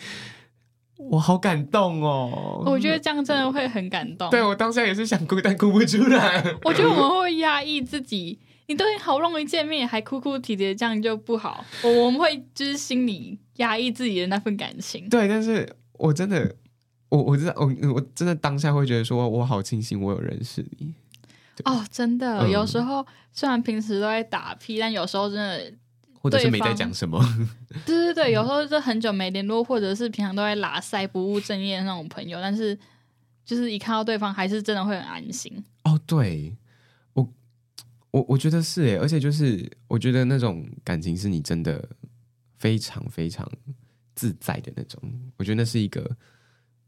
[0.98, 2.64] 我好感动哦。
[2.66, 4.28] 我觉得这样真的会很感动。
[4.32, 6.44] 对，我当下也是想哭，但哭不出来。
[6.64, 8.40] 我觉得我们会压抑自己，
[8.72, 11.66] 你都好不容易见面还哭哭啼啼，这样就不好。
[11.84, 15.10] 我我们会就是心里压抑自己的那份感情。
[15.10, 16.56] 对，但是我真的。
[17.12, 20.94] 我我知道，我我真的当下会觉得说，我好庆幸我有认识你。
[21.66, 25.74] 哦，真的，嗯、有时候虽然平时都在打屁，但有时候真的，
[26.22, 27.22] 或者是没在讲什么。
[27.86, 32.80] 对对对， 有时候是很久没联络，或者是平常都在拉塞不务正业的那种朋友，但是
[33.44, 35.62] 就是一看到对方，还是真的会很安心。
[35.84, 36.61] 哦，对，我
[38.12, 41.90] 我我觉得是诶，而且就是我觉得那种感情是你真的
[42.58, 43.50] 非常非常
[44.16, 45.02] 自在的那种，
[45.38, 46.16] 我觉得那是一个。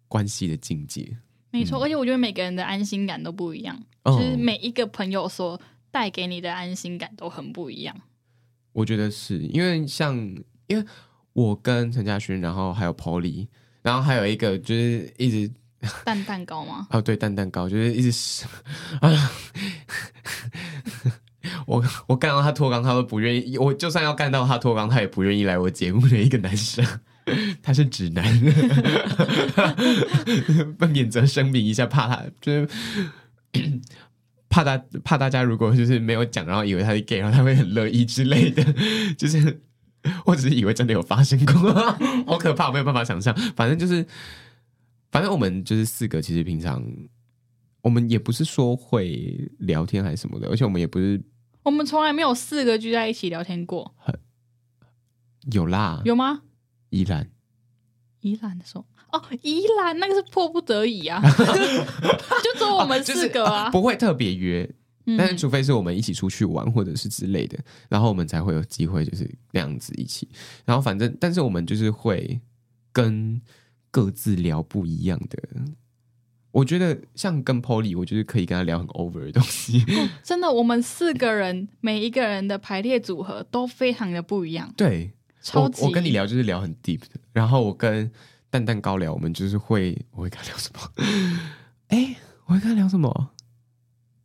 [0.10, 1.18] 关系的境界，
[1.50, 5.60] 没错，而且我觉得每个人的安心感都不一样，嗯、就是每一个朋友所
[5.90, 8.00] 带给你的安心感都很不一样。
[8.74, 10.16] 我觉得是因为像
[10.68, 10.86] 因为
[11.34, 13.48] 我跟陈嘉勋，然后还有 Polly，
[13.82, 15.52] 然后还有一个就是一直
[16.06, 16.88] 蛋蛋糕吗？
[16.92, 18.46] 哦，对，蛋蛋糕就是一直
[19.02, 19.32] 啊，
[21.66, 23.58] 我 我干到他脱肛，他都不愿意。
[23.58, 26.86] 我就算要干到他脱肛，他也不愿意来我节目的一个男生，
[27.62, 28.24] 他是直男，
[30.78, 32.70] 不免责声明一下，怕他就是。
[34.50, 38.64] 怕大怕大家如果就是没有讲，然后以为他是 gay，然后他会很乐意之类的，
[39.18, 39.62] 就是
[40.26, 41.56] 我只是以为真的有发生过，
[42.28, 43.34] 好可怕，没有办法想象。
[43.56, 44.06] 反正就是，
[45.14, 46.84] 反正我们就是四个，其实平常
[47.82, 51.22] 我们也不是说会聊天还是什么的，而且我们也不是，
[51.62, 53.94] 我们从来没有四个聚在一起聊天过。
[55.52, 56.42] 有啦，有吗？
[56.90, 57.30] 宜兰，
[58.22, 58.86] 宜兰的时候。
[59.12, 61.22] 哦，宜兰那个是迫不得已啊，
[62.42, 64.68] 就只有我们四个啊，啊就是、不会特别约，
[65.06, 70.28] 嗯、但是除非是我们一起出去玩或者是之类的，然后我们才会有机会就是那样子一起。
[70.66, 72.42] 然后反正，但是我们就是会
[72.92, 73.40] 跟
[73.94, 75.38] 各自聊不一样的。
[76.52, 79.80] 我觉得像跟 Polly，我就是可以跟他聊很 over 的东西。
[79.82, 84.74] 哦、 真的，我们四个人每一个人的排列组合都非常的不一样。
[84.76, 85.14] 对，
[85.44, 88.12] 超级我，我跟你聊就是聊很 deep 的，然后我跟。
[88.54, 90.80] 蛋蛋糕聊，我们就是会，我会跟他聊什么？
[91.88, 93.32] 哎、欸，我会跟他聊什么？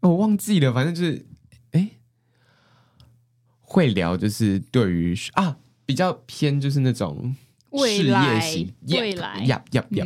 [0.01, 1.27] 我忘记了，反正就是，
[1.71, 1.91] 哎、欸，
[3.63, 5.57] 会聊就是对于啊
[5.87, 7.35] 比较偏就是那种
[7.73, 10.05] 事业型，未来，呀呀呀，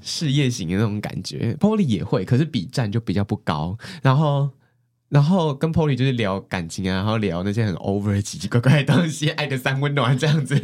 [0.00, 1.54] 事业型的那种感觉。
[1.60, 3.76] Polly 也会，可是比战就比较不高。
[4.02, 4.50] 然后。
[5.12, 10.58] 然后跟 Polly 就是聊感情啊，然后聊那些很 over 奇奇怪怪的东西，爱的三温暖这样子。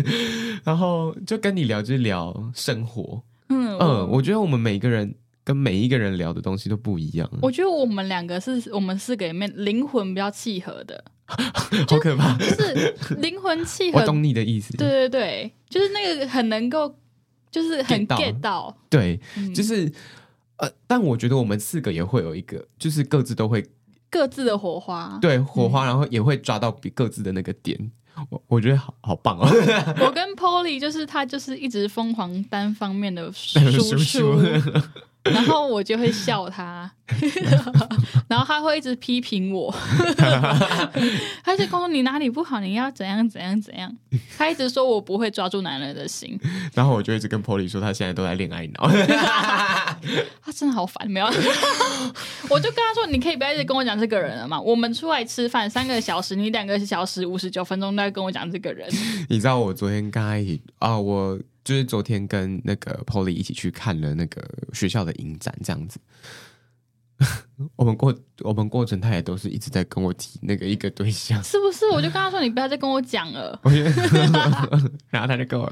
[0.65, 3.23] 然后就跟你聊，就是聊生活。
[3.51, 5.15] 嗯嗯，我觉得我们每一个人
[5.49, 7.27] 跟每一个人聊的东西都不一样。
[7.41, 11.03] 我觉得我们两个是我们四个里面灵魂比较契合的，
[11.89, 13.99] 好可怕， 就是灵魂契合。
[13.99, 14.77] 我懂你的意思。
[14.77, 16.95] 对对对，就是那个很能够，
[17.51, 18.77] 就是很 get 到。
[18.91, 19.19] 对，
[19.55, 19.91] 就是
[20.59, 23.65] 呃，但我觉得我们四个也会有一个，就是各自都会。
[24.11, 27.79] 各自的火花，对火花，然后也会抓到比各自的那个点，
[28.17, 29.49] 嗯、我我觉得好好棒哦。
[30.01, 33.59] 我 跟 Polly 就是他就是一直疯狂单方面的输
[33.99, 34.41] 出。
[35.25, 36.91] 然后我就会笑他，
[38.29, 39.75] 然后他会一直批评我，
[41.45, 43.95] 他就跟我说你哪里不好，你要怎样怎样怎样。
[44.37, 46.39] 他一直说我不会抓住男人的心，
[46.75, 48.89] 然后我就一直跟 Polly 说他现在都在恋爱脑，
[50.43, 51.27] 他真的好烦，没有。
[52.49, 54.59] 我就跟他说，你可以不要一直跟我讲这个人了嘛。
[54.61, 58.89] 我们出来吃饭三个小时，你两个小时五十九分钟都在跟我讲这个人。
[59.29, 61.39] 你知道我昨天跟他一起啊，我。
[61.69, 64.43] 就是昨天跟那个 Polly 一起去看了那个
[64.73, 66.01] 学校的影展，这样子。
[67.77, 71.87] 我们过我们过程，他也都是一直在跟我提那个一个对象， 是不是？
[71.91, 73.61] 我就跟他说，你不要再跟我讲了。
[75.11, 75.71] 然后他就跟我，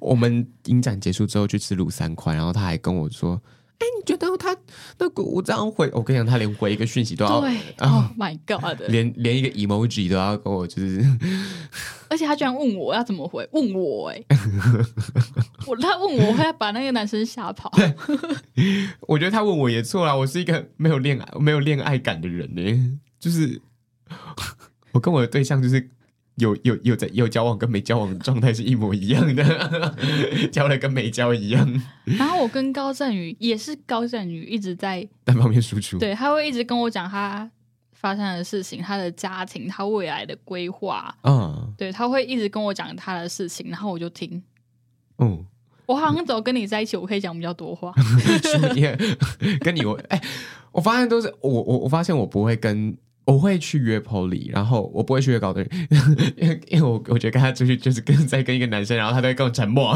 [0.00, 3.40] 我们影展结束之后去吃卤三块，然后他还跟我说。
[3.80, 4.54] 哎，你觉得他
[4.98, 11.02] 那个我这样回，我跟你讲，他连回一个讯息都要，对，Oh my God，连连一个 emoji 都要跟我，就是，
[12.10, 14.22] 而且他居然问我要怎么回，问我，哎，
[15.66, 17.72] 我他问我会把那个男生吓跑，
[19.08, 23.62] 我觉得他问我也错啦，我是一个没有恋爱没有恋爱感的人呢，就是
[24.92, 25.88] 我跟我的对象就是。
[26.40, 29.94] 有有有在有交往跟没交往的状态是一模一样的，
[30.50, 31.82] 交了跟没交一样。
[32.04, 37.48] 然后我跟高振宇也是高振宇一直在单方面输出，对，他会一直跟我讲他
[37.92, 41.14] 发生的事情、他的家庭、他未来的规划。
[41.22, 44.42] 嗯，对，他会一直跟我讲他的事情，然后我就听。
[45.18, 45.44] 嗯，
[45.86, 47.92] 我好像走跟你在一起，我可以讲比较多话。
[49.60, 50.28] 跟你我哎、欸，
[50.72, 52.96] 我发现都是我我我发现我不会跟。
[53.26, 55.88] 我会去约 Polly，然后我不会去约高的人，
[56.36, 59.94] 因 为因为我我觉得跟他出去就是跟在跟一个男生，然后他都会跟我沉默，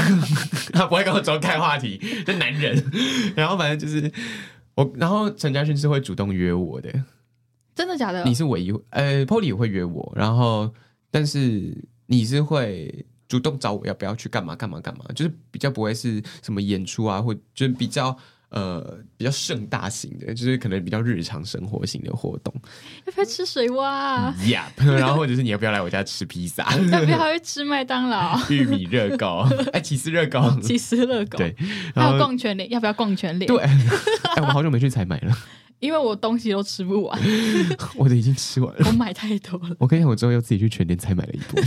[0.74, 2.84] 他不会跟我走开话题，就男人。
[3.34, 4.12] 然后反正就是
[4.74, 6.92] 我，然后陈嘉勋是会主动约我的，
[7.74, 8.22] 真的假的？
[8.24, 10.70] 你是唯一，呃，Polly 也会约我，然后
[11.10, 11.74] 但是
[12.06, 18.14] 你是会主动找我要不要去干嘛干嘛干嘛，就是比较不会是什么演出啊，或就是比较。
[18.50, 22.54] 呃，比较盛大型的，就是可能比较日常生活型的活动。
[23.06, 26.64] 要不要吃水蛙啊？Yep，然后或者是你要不要来我家吃披萨？
[26.90, 28.38] 要不要去吃麦当劳？
[28.48, 31.36] 玉米热狗，哎，起司热狗， 起司热狗。
[31.36, 31.54] 对，
[31.94, 33.46] 还有逛全联，要不要逛全联？
[33.46, 35.36] 对，哎，我好久没去采买了，
[35.80, 37.20] 因为我东西都吃不完，
[37.96, 39.76] 我都已经吃完了，我买太多了。
[39.78, 41.62] 我跟你讲，我之后又自己去全联采买了一波。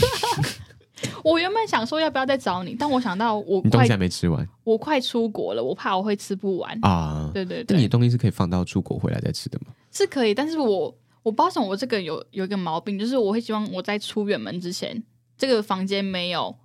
[1.23, 7.29] 我原本想说要不要再找你，但我想到我你东西还没吃完，我快出国了，我怕我会吃不完啊。
[7.33, 9.73] 对对对，那你的东西是可以放到出国回来再吃的吗？
[9.91, 15.03] 是可以，但是我我不知道为什么我这个有有一个毛病，就是我会希望我在出远门之前，
[15.37, 16.55] 这个房间没有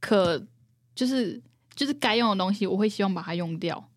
[0.00, 0.42] 可
[0.94, 1.40] 就是
[1.74, 3.88] 就是该用的东西，我会希望把它用掉。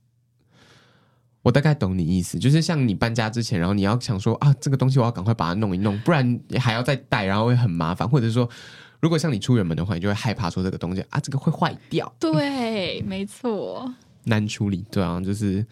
[1.43, 8.09] 我大概懂你意思，就是像你搬家之前，然后你要想说啊，这个东西我要赶快把它弄一弄，不然还要再带，然后会很麻烦。
[8.09, 8.49] 或者说，
[8.99, 12.11] 如果像你出远门的话，你就会害怕说这个东西啊，这个会坏掉。
[12.19, 13.93] 对，没错，
[14.23, 14.85] 难处理。
[14.91, 15.65] 对啊，就是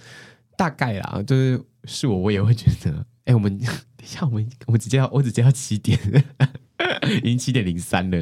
[0.58, 3.68] 大概啦，就是是我，我也会觉得，哎，我们 等
[4.04, 6.00] 一下，我们我们直接要，我直接要七点。
[7.24, 8.22] 已经七点零三了，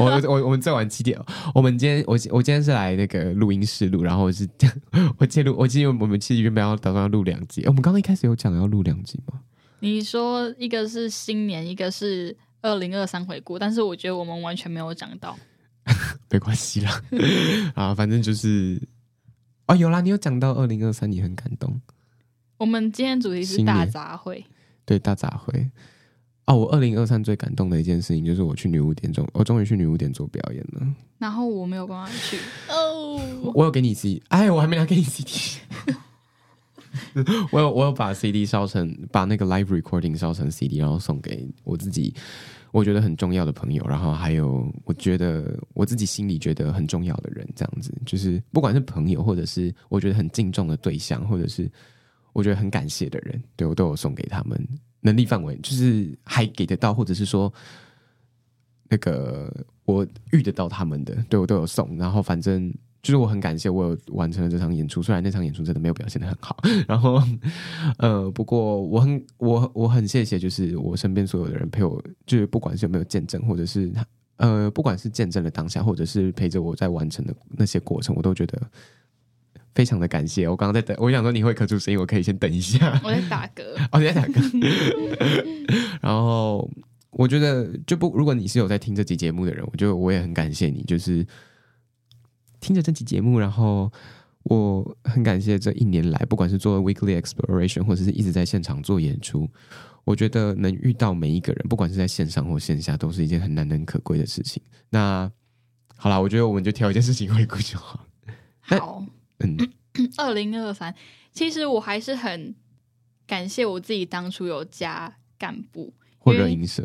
[0.00, 1.18] 我我我们再晚七点。
[1.54, 4.48] 我们今天我我今天是来那个录音室录，然后我是
[5.16, 7.62] 我记录，我记得我们其实原本要打算要录两集。
[7.66, 9.40] 我们刚刚一开始有讲要录两集吗？
[9.78, 15.38] 你说一个是新年，一个是二零二三回顾，但是我觉得我们完全没有讲到。
[16.30, 17.02] 没关系啦，
[17.76, 18.80] 啊，反正就是
[19.66, 21.78] 哦，有啦，你有讲到二零二三，你很感动。
[22.56, 24.42] 我们今天主题是大杂烩，
[24.86, 25.68] 对，大杂烩。
[26.46, 30.86] 哦，我二零二三最感动的一件事情就是我去女巫店中，我终于去女巫店做表演了。
[31.18, 32.38] 然后我没有办法去
[32.68, 33.20] 哦，
[33.54, 35.60] 我有给你 CD，哎，我还没拿给你 CD。
[37.52, 42.14] 我有我有把 CD 烧成，把那个 live recording 烧成 CD，然后送给我自己，
[42.72, 51.70] 我觉得很重要的朋友，然后还有我觉得我自己心里觉得很重要的人，这样子就是不管是朋友，或者是我觉得很敬重的对象，或者是
[52.32, 54.60] 我觉得很感谢的人，对，我都有送给他们。
[55.00, 57.52] 能力范围就是还给得到，或者是说
[58.88, 59.54] 那个
[59.84, 61.96] 我遇得到他们的，对我都有送。
[61.98, 62.72] 然后反正
[63.04, 66.56] 就是我很感谢我有完成了这场演出，虽然那场演出真的没有表现的很好。
[66.88, 67.22] 然后
[67.98, 73.92] 呃，不过我很我我很谢谢，就是我身边所有的人陪我，就是不管是有没有见证，或者是
[74.38, 78.60] 呃，不管是见证了当下，或者是陪着我在完成的那些过程，我都觉得。
[79.74, 83.00] 非常的感谢，我刚刚在等，我想说你会咳出声音，我可以先等一下。
[83.02, 84.38] 我在打嗝， 哦，你在打嗝。
[86.00, 86.70] 然后
[87.10, 91.26] 我觉得，就不，如果你是有在听这期节目的人，我觉得我也很感谢你，就是
[92.64, 93.92] 听着这期节目，然后
[94.44, 99.46] 我很感谢这一年来，不管是做 Weekly Exploration，或者是一直在现场做演出，
[100.04, 104.62] 我觉得能遇到每一个人，不管是在线上或线下，都是一件很难能可贵的事情。
[104.88, 105.30] 那
[105.94, 108.06] 好啦，我觉得我们就挑一件事情回顾就好。
[108.60, 109.04] 好。
[109.40, 109.58] 嗯，
[110.16, 110.94] 二零二三，
[111.32, 112.54] 其实我还是很
[113.26, 116.82] 感谢我自己当初有加干部或者影社，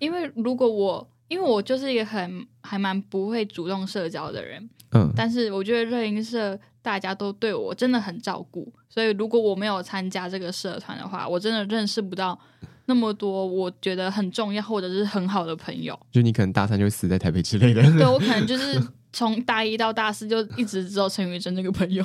[0.00, 12.38] 因为如果我，因为我就是一个很还蛮不会主动社交的人，嗯，但是我觉得热音社大家都对我真的很照顾，所以如果我没有参加这个社团的话，我真的认识不到
[12.86, 15.98] 那么多我觉得很重要或者是很好的朋友。
[16.10, 18.80] 就你可能大三就会死在台北之类的，对，我可能就是。
[19.14, 22.04] 从大一到大四就一直只有陈宇珍这个朋友，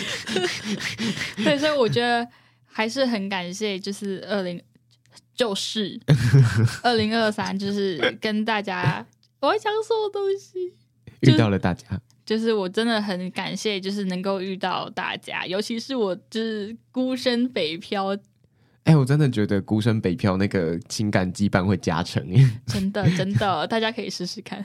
[1.44, 2.26] 对，所以我觉得
[2.64, 4.58] 还是很感谢，就是二零
[5.34, 6.00] 就是
[6.82, 9.06] 二零二三，就是跟大家
[9.40, 10.72] 我要讲什么东西，
[11.20, 18.16] 遇到了大家，就是我真的很感谢，就是能够遇到大家，尤其是我就是孤身北漂。
[18.84, 24.64] 哎，我真的觉得孤身北漂那个情感羁绊会加成耶， 真的真的，大家可以试试看，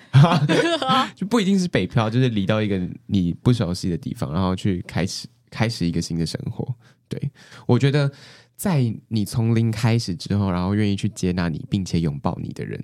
[1.13, 6.73] 就不一定是北漂，就是离到一个你不熟悉的地方，然后去开始开始一个新的生活。
[7.09, 7.31] 对，
[7.67, 8.09] 我觉得
[8.55, 12.81] 在你从零开始之后，然后愿意去接纳你并且拥抱你的人，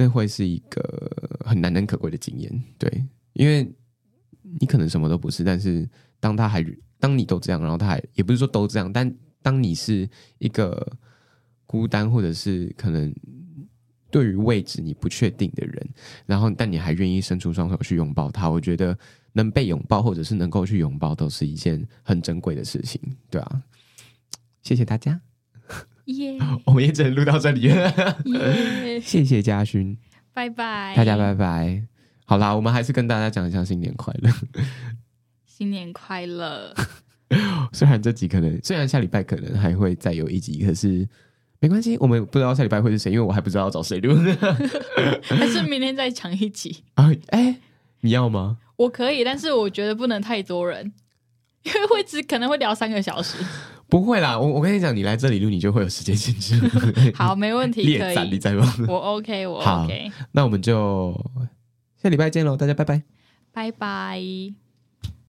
[0.00, 2.50] 那会是一个很难能可贵的经验。
[2.78, 3.70] 对，因为
[4.58, 5.86] 你可能什么都不是，但是
[6.18, 6.64] 当他还
[6.98, 10.96] 当你都这样，然后他还也不是说都这样，但当你是一个
[11.66, 13.14] 孤单，或者是可能
[14.10, 15.88] 对于位置你不确定的人，
[16.24, 18.98] 然后但你还愿意伸出双手去拥抱他，我觉得
[19.34, 22.98] 能被拥抱，或者是能够去拥抱，都是一件很珍贵的事情，
[23.28, 23.62] 对啊，
[24.62, 25.20] 谢谢大家，
[26.10, 29.00] 耶 我们也只能录到这里了， 耶！
[29.00, 29.96] 谢谢嘉勋，
[30.32, 31.82] 拜拜，大家拜拜。
[32.24, 34.30] 好啦，我们还是跟大家讲一下新年快乐，
[35.44, 36.74] 新年快乐。
[37.72, 41.08] 虽然这集可能，虽然下礼拜可能还会再有一集，可是
[41.60, 44.14] 没关系，我们不知道下礼拜会是谁，因为我还不知道要找谁录。
[45.22, 47.10] 还是明天再讲一集啊？
[47.28, 47.56] 哎、欸，
[48.00, 48.58] 你要吗？
[48.76, 50.92] 我可以，但是我觉得不能太多人，
[51.62, 53.36] 因为会只可能会聊三个小时。
[53.90, 56.60] 不会啦，我我跟你讲，你来这里录，你就会有时间限制。
[57.14, 58.30] 好，没问题，可以。
[58.30, 58.72] 你在吗？
[58.88, 60.10] 我 OK，我 OK。
[60.32, 61.12] 那我们就
[62.00, 63.02] 下礼拜见喽，大家拜拜，
[63.52, 64.22] 拜拜。